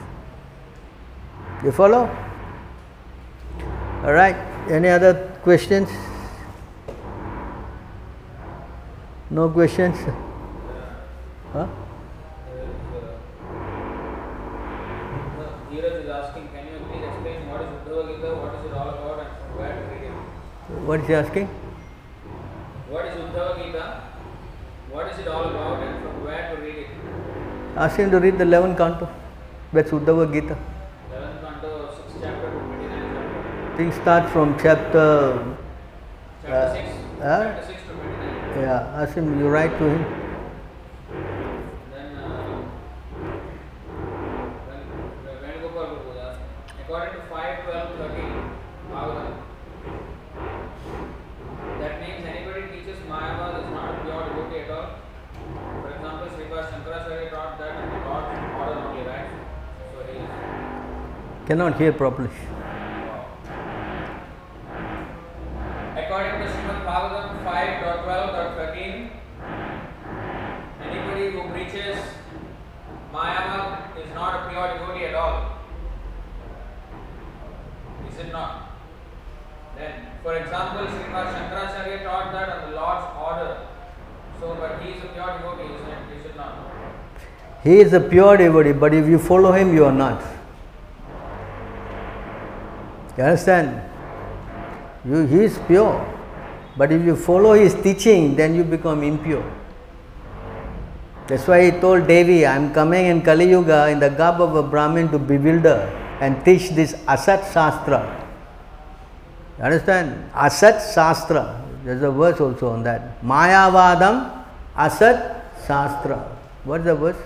[1.62, 2.09] You follow?
[4.02, 4.36] Alright,
[4.70, 5.91] any other questions?
[9.31, 9.99] No questions?
[11.53, 11.66] Huh?
[20.87, 21.47] What is he asking?
[22.91, 23.85] What is Uddhava Gita?
[24.91, 26.89] What is it all about, and from where to read it?
[27.77, 29.09] Ask him to read the 11th canto.
[29.73, 30.57] That's Uddhava Gita.
[30.57, 33.64] 11th canto, 6th chapter to 29th chapter.
[33.77, 35.57] Things start from chapter.
[36.43, 36.89] Chapter Uh, 6.
[37.19, 37.43] huh?
[37.43, 38.63] Chapter 6 to 29.
[38.63, 40.03] Yeah, ask him, you write to him.
[41.93, 42.29] Then, uh,
[44.71, 44.83] when,
[45.43, 46.43] when Gopal Prabhu asked,
[46.83, 48.33] according to 5, 12, 13,
[48.93, 49.35] Bhagavatam,
[51.81, 54.89] that means anybody teaches Mayavad is not a pure devotee at all.
[55.83, 57.75] For example, Sripad Shankaracharya taught that
[58.07, 59.29] Lord's order only, right?
[59.91, 60.31] So he is
[61.49, 62.31] Cannot hear properly.
[65.97, 69.11] According to Srimad Bhagavatam 5.12.13,
[70.87, 71.97] anybody who preaches
[73.13, 75.59] Mayavad is not a pure devotee at all.
[78.11, 78.53] Is it not?
[79.77, 79.93] Then,
[80.23, 83.57] for example, Srimad Shankaracharya taught that on the Lord's order.
[84.41, 86.19] So, but he is a pure devotee, isn't it?
[86.21, 86.55] Is it not?
[87.65, 90.23] He is a pure devotee, but if you follow him, you are not.
[93.16, 93.81] You understand?
[95.05, 96.07] You, he is pure,
[96.77, 99.45] but if you follow his teaching, then you become impure.
[101.27, 104.55] That's why he told Devi, I am coming in Kali Yuga in the garb of
[104.57, 105.89] a Brahmin to bewilder
[106.20, 108.28] and teach this Asat Shastra.
[109.59, 110.31] You understand?
[110.32, 111.62] Asat Shastra.
[111.82, 113.23] There's a verse also on that.
[113.23, 114.45] Mayavadam
[114.77, 116.36] Asat Shastra.
[116.65, 117.16] What's the verse?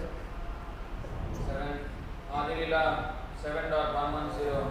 [1.49, 1.79] 7.
[2.33, 4.71] Adilila 7.110.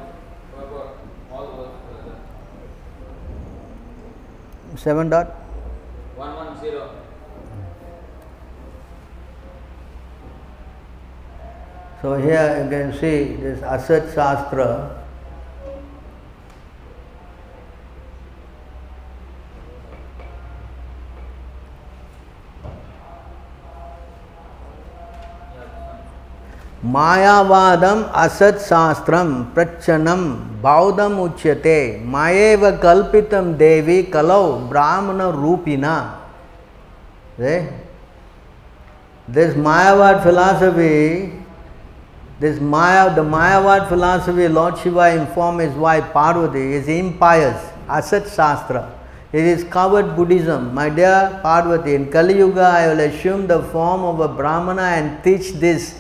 [0.56, 0.88] Purport.
[1.34, 1.74] All the words.
[4.78, 5.28] 7 dot?
[6.16, 6.72] 110.
[12.02, 14.97] So here you can see this Asat Shastra.
[26.86, 27.84] मायावाद
[28.16, 30.28] असत्शास्त्रम प्रचनम
[30.62, 31.80] बौद्धम उच्यते
[32.14, 35.98] मयेव कल्पितम देवी कलौ ब्राह्मण रूपिणा
[39.28, 40.94] this Mayavad philosophy
[42.42, 48.82] this maya the Mayavad philosophy lord Shiva inform is why Parvati is empires Asat Shastra
[49.34, 54.22] it is covered Buddhism my dear Parvati in Kalyug I will assume the form of
[54.22, 55.94] a Brahmin and teach this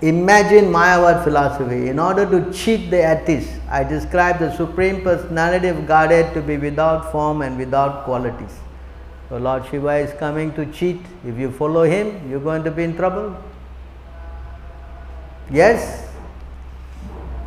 [0.00, 1.88] imagine Mayavad philosophy.
[1.88, 6.56] In order to cheat the atheists, I describe the Supreme Personality of Godhead to be
[6.56, 8.58] without form and without qualities.
[9.28, 11.00] So Lord Shiva is coming to cheat.
[11.24, 13.36] If you follow him, you're going to be in trouble.
[15.50, 16.08] Yes?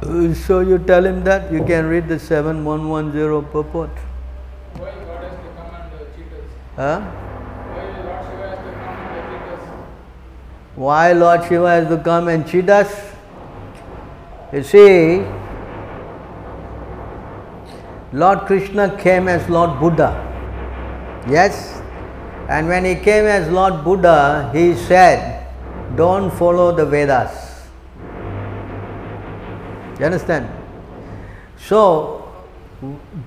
[0.01, 3.89] Uh, So you tell him that you can read the 7110 purport.
[3.89, 6.49] Why God has to come and uh, cheat us?
[6.75, 6.99] Huh?
[6.99, 9.63] Why Lord Shiva has to come and uh, cheat us?
[10.75, 12.91] Why Lord Shiva has to come and cheat us?
[14.51, 15.23] You see,
[18.11, 20.11] Lord Krishna came as Lord Buddha.
[21.29, 21.79] Yes?
[22.49, 25.47] And when he came as Lord Buddha, he said,
[25.95, 27.67] Don't follow the Vedas.
[29.99, 30.49] You understand?
[31.57, 32.31] So,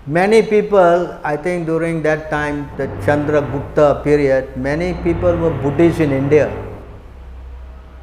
[0.06, 6.10] many people, I think during that time, the Chandragupta period, many people were Buddhists in
[6.10, 6.66] India.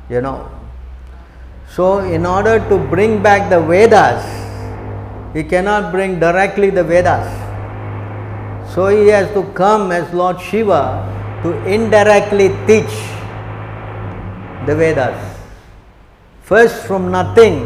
[0.09, 0.49] You know.
[1.69, 4.21] So, in order to bring back the Vedas,
[5.33, 7.25] he cannot bring directly the Vedas.
[8.73, 11.01] So, he has to come as Lord Shiva
[11.41, 12.93] to indirectly teach
[14.67, 15.17] the Vedas.
[16.43, 17.65] First, from nothing.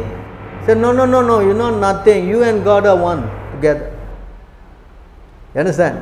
[0.66, 2.30] Say, no, no, no, no, you're not nothing.
[2.30, 3.92] You and God are one together.
[5.54, 6.00] You understand?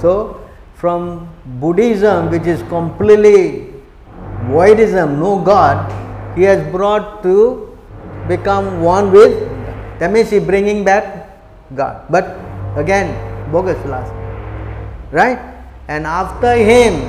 [0.00, 0.40] So,
[0.74, 1.28] from
[1.60, 3.73] Buddhism, which is completely
[4.48, 5.90] voidism, no God,
[6.36, 7.76] he has brought to
[8.28, 9.48] become one with,
[9.98, 11.30] that means he bringing back
[11.74, 12.04] God.
[12.10, 12.38] But
[12.76, 13.12] again,
[13.50, 14.16] bogus philosophy.
[15.10, 15.38] Right?
[15.88, 17.08] And after him,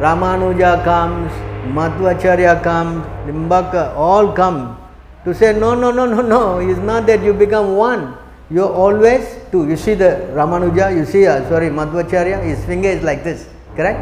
[0.00, 1.30] Ramanuja comes,
[1.72, 4.80] Madhvacharya comes, Nimbarka, all come
[5.24, 8.16] to say, no, no, no, no, no, it's not that you become one.
[8.50, 9.68] You're always two.
[9.68, 14.00] You see the Ramanuja, you see, uh, sorry, Madhvacharya, his finger is like this, correct?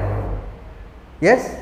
[1.20, 1.61] Yes?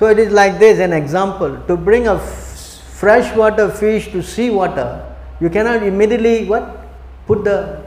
[0.00, 1.60] So it is like this an example.
[1.68, 5.04] To bring a freshwater fish to sea water,
[5.42, 6.86] you cannot immediately what?
[7.26, 7.82] Put the,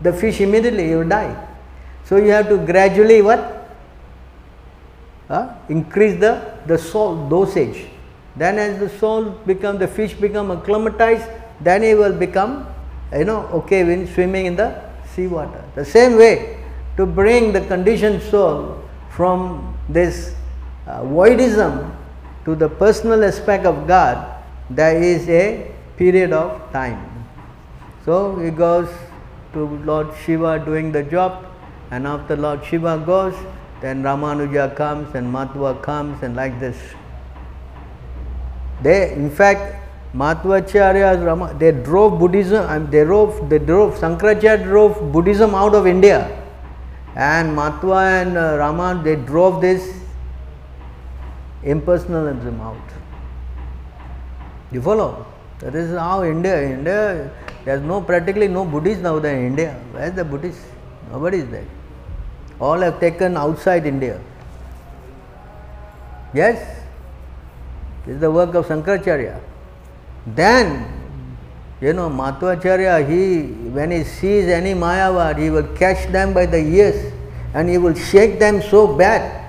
[0.00, 1.34] the fish immediately, you will die.
[2.04, 3.68] So you have to gradually what?
[5.28, 7.88] Uh, increase the, the salt dosage.
[8.36, 11.28] Then as the salt become, the fish become acclimatized,
[11.60, 12.64] then he will become,
[13.12, 14.80] you know, okay when swimming in the
[15.16, 15.64] sea water.
[15.74, 16.64] The same way,
[16.96, 18.80] to bring the conditioned soul
[19.10, 20.32] from this
[20.86, 21.90] voidism
[22.44, 27.26] to the personal aspect of God, there is a period of time.
[28.04, 28.88] So he goes
[29.52, 31.44] to Lord Shiva doing the job,
[31.90, 33.34] and after Lord Shiva goes,
[33.80, 36.76] then Ramanuja comes and Madhva comes, and like this.
[38.82, 39.82] They, in fact,
[40.14, 46.42] Madhvacharya, Rama, they drove Buddhism, they drove, they drove, Shankaracharya drove Buddhism out of India.
[47.16, 50.05] And Madhva and uh, Rama, they drove this
[51.66, 52.88] impersonalism out.
[54.70, 55.26] You follow?
[55.58, 57.30] That is how India, India,
[57.64, 59.74] there's no, practically no Buddhists now there in India.
[59.92, 60.64] Where's the Buddhists?
[61.10, 61.64] Nobody is there.
[62.60, 64.20] All have taken outside India.
[66.32, 66.84] Yes?
[68.04, 69.40] This is the work of Shankaracharya.
[70.26, 70.86] Then,
[71.80, 76.58] you know, Madhvacharya, he, when he sees any Mayavad, he will catch them by the
[76.58, 77.12] ears
[77.54, 79.45] and he will shake them so bad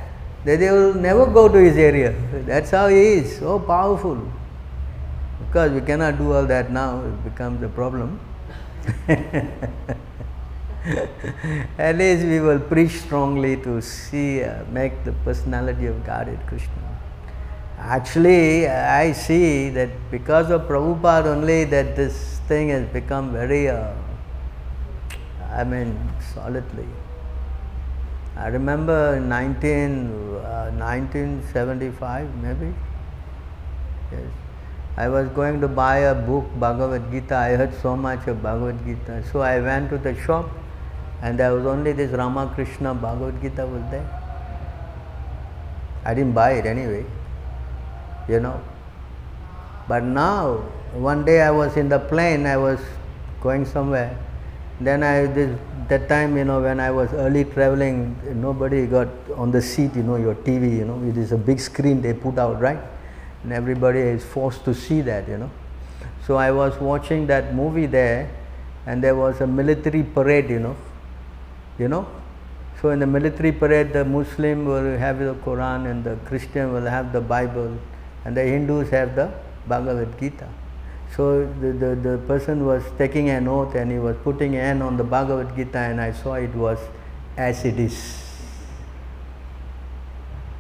[0.47, 2.15] that they will never go to his area.
[2.45, 4.17] That's how he is, so powerful.
[5.41, 8.17] Because we cannot do all that now, it becomes a problem.
[11.77, 16.97] At least we will preach strongly to see, uh, make the personality of Godhead Krishna.
[17.77, 23.91] Actually, I see that because of Prabhupada only that this thing has become very, uh,
[25.51, 25.99] I mean,
[26.33, 26.87] solidly.
[28.37, 32.73] I remember in 19, uh, 1975 maybe,
[34.11, 34.21] yes,
[34.95, 37.35] I was going to buy a book, Bhagavad Gita.
[37.35, 39.23] I heard so much of Bhagavad Gita.
[39.31, 40.49] So I went to the shop
[41.21, 44.07] and there was only this Ramakrishna Bhagavad Gita was there.
[46.05, 47.05] I didn't buy it anyway,
[48.27, 48.61] you know.
[49.87, 50.57] But now,
[50.93, 52.79] one day I was in the plane, I was
[53.41, 54.17] going somewhere.
[54.79, 59.51] Then I, this, that time, you know, when I was early traveling, nobody got on
[59.51, 62.37] the seat, you know, your TV, you know, it is a big screen they put
[62.37, 62.79] out, right?
[63.43, 65.49] And everybody is forced to see that, you know.
[66.25, 68.29] So I was watching that movie there,
[68.85, 70.75] and there was a military parade, you know,
[71.79, 72.07] you know.
[72.81, 76.85] So in the military parade, the Muslim will have the Quran, and the Christian will
[76.85, 77.75] have the Bible,
[78.25, 79.31] and the Hindus have the
[79.67, 80.47] Bhagavad Gita.
[81.15, 84.97] So the, the, the person was taking an oath and he was putting an on
[84.97, 86.79] the Bhagavad Gita and I saw it was
[87.35, 88.23] as it is.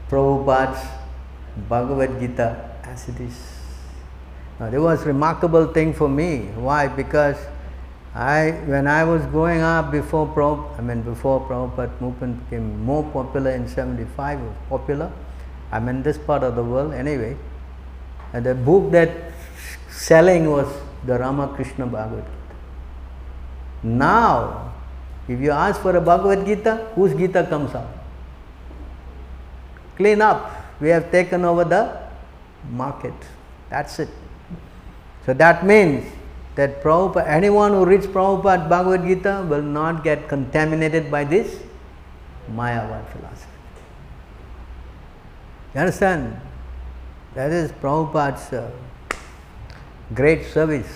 [0.09, 0.87] Prabhupada's
[1.69, 3.57] Bhagavad Gita as it is.
[4.59, 6.47] Now there was remarkable thing for me.
[6.55, 6.87] Why?
[6.87, 7.37] Because
[8.15, 13.03] I when I was growing up before Prabhupada, I mean before Prabhupada movement became more
[13.03, 15.11] popular in 75 was popular.
[15.71, 17.37] I'm in this part of the world anyway.
[18.33, 19.09] And the book that
[19.97, 20.67] selling was
[21.05, 22.55] the Ramakrishna Bhagavad Gita.
[23.83, 24.73] Now,
[25.27, 27.89] if you ask for a Bhagavad Gita, whose Gita comes out?
[29.95, 30.51] Clean up.
[30.79, 31.99] We have taken over the
[32.69, 33.13] market.
[33.69, 34.09] That's it.
[35.25, 36.05] So that means
[36.55, 41.59] that Prabhupada, anyone who reads Prabhupada Bhagavad Gita will not get contaminated by this
[42.51, 43.51] Mayavad philosophy.
[45.73, 46.39] You understand?
[47.33, 48.71] That is Prabhupada's uh,
[50.13, 50.87] great service,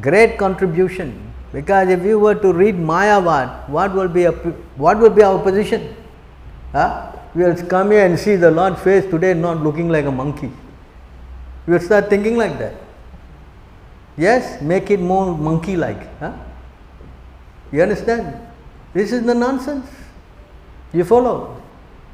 [0.00, 1.32] great contribution.
[1.52, 5.42] Because if you were to read Mayavad, what will be, a, what will be our
[5.42, 5.96] position?
[6.72, 7.12] Huh?
[7.34, 10.50] We will come here and see the Lord's face today not looking like a monkey.
[11.66, 12.74] We will start thinking like that.
[14.16, 16.18] Yes, make it more monkey like.
[16.18, 16.32] Huh?
[17.70, 18.40] You understand?
[18.92, 19.86] This is the nonsense.
[20.92, 21.62] You follow?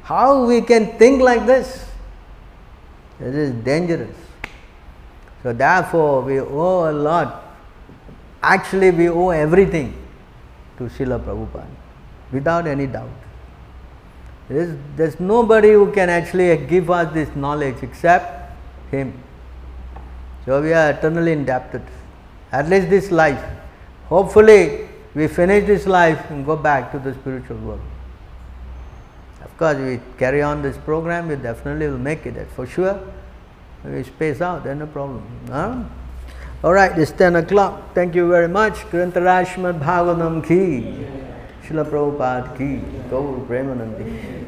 [0.03, 1.85] How we can think like this?
[3.19, 4.15] It is dangerous.
[5.43, 7.43] So therefore we owe a lot.
[8.41, 9.93] Actually we owe everything
[10.77, 11.67] to Srila Prabhupada,
[12.31, 13.09] without any doubt.
[14.49, 18.51] There is, there's nobody who can actually give us this knowledge except
[18.91, 19.13] him.
[20.45, 21.81] So we are eternally indebted.
[22.51, 23.43] At least this life.
[24.07, 27.81] Hopefully we finish this life and go back to the spiritual world.
[29.43, 32.99] Of course, we carry on this program, we definitely will make it, that's for sure.
[33.85, 35.23] We space out, then no problem.
[35.49, 35.83] Huh?
[36.63, 37.93] All right, it's 10 o'clock.
[37.93, 38.75] Thank you very much.
[38.89, 41.05] Granthraj Srimad Bhagavatam ki.
[41.67, 42.81] Srila Prabhupada ki.
[43.09, 44.42] Gaur Premanandi.